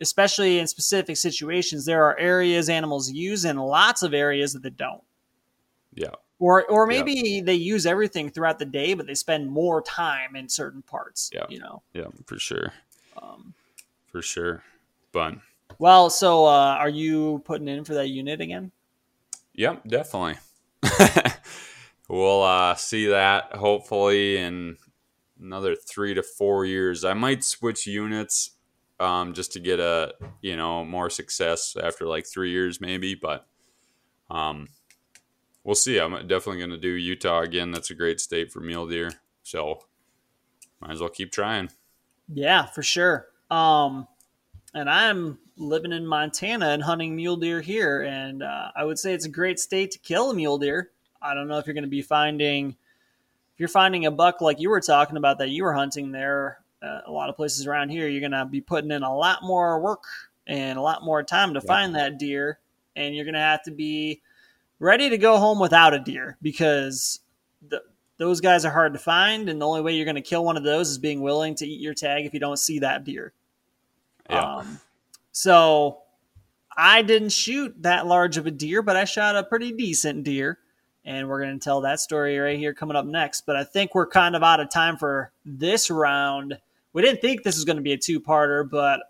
[0.00, 4.70] especially in specific situations, there are areas animals use and lots of areas that they
[4.70, 5.02] don't.
[5.94, 6.14] Yeah.
[6.38, 7.42] Or or maybe yeah.
[7.44, 11.30] they use everything throughout the day, but they spend more time in certain parts.
[11.32, 11.46] Yeah.
[11.48, 11.82] You know.
[11.94, 12.72] Yeah, for sure.
[13.20, 13.54] Um,
[14.06, 14.62] for sure.
[15.12, 15.40] Fun.
[15.78, 18.70] Well, so uh, are you putting in for that unit again?
[19.54, 20.36] Yep, definitely.
[22.08, 24.76] we'll uh, see that hopefully in
[25.40, 27.04] another three to four years.
[27.04, 28.50] I might switch units
[29.00, 33.14] um, just to get a you know more success after like three years maybe.
[33.14, 33.46] But
[34.30, 34.68] um,
[35.64, 35.98] we'll see.
[35.98, 37.70] I'm definitely going to do Utah again.
[37.70, 39.10] That's a great state for mule deer.
[39.42, 39.80] So
[40.80, 41.70] might as well keep trying.
[42.32, 43.28] Yeah, for sure.
[43.50, 44.08] Um,
[44.74, 49.14] and I'm living in Montana and hunting mule deer here, and uh, I would say
[49.14, 50.90] it's a great state to kill a mule deer.
[51.22, 54.60] I don't know if you're going to be finding if you're finding a buck like
[54.60, 57.90] you were talking about that you were hunting there uh, a lot of places around
[57.90, 60.04] here, you're going to be putting in a lot more work
[60.46, 61.66] and a lot more time to yeah.
[61.66, 62.58] find that deer.
[62.94, 64.22] And you're going to have to be
[64.78, 67.20] ready to go home without a deer because
[67.68, 67.82] the,
[68.16, 69.48] those guys are hard to find.
[69.48, 71.66] And the only way you're going to kill one of those is being willing to
[71.66, 73.32] eat your tag if you don't see that deer.
[74.30, 74.56] Yeah.
[74.56, 74.80] Um,
[75.32, 75.98] so
[76.76, 80.58] I didn't shoot that large of a deer, but I shot a pretty decent deer
[81.06, 83.46] and we're going to tell that story right here coming up next.
[83.46, 86.58] But I think we're kind of out of time for this round
[86.96, 89.00] we didn't think this was going to be a two-parter, but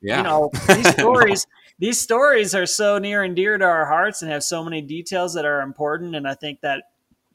[0.00, 0.16] yeah.
[0.16, 1.46] you know, these stories
[1.78, 5.34] these stories are so near and dear to our hearts and have so many details
[5.34, 6.90] that are important and I think that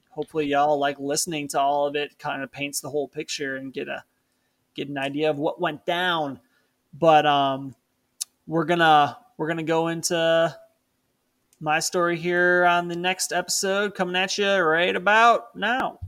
[0.10, 3.72] hopefully y'all like listening to all of it kind of paints the whole picture and
[3.72, 4.04] get a
[4.76, 6.42] get an idea of what went down.
[6.94, 7.74] But um
[8.46, 10.54] we're to we're going to go into
[11.62, 16.00] my story here on the next episode coming at you right about now.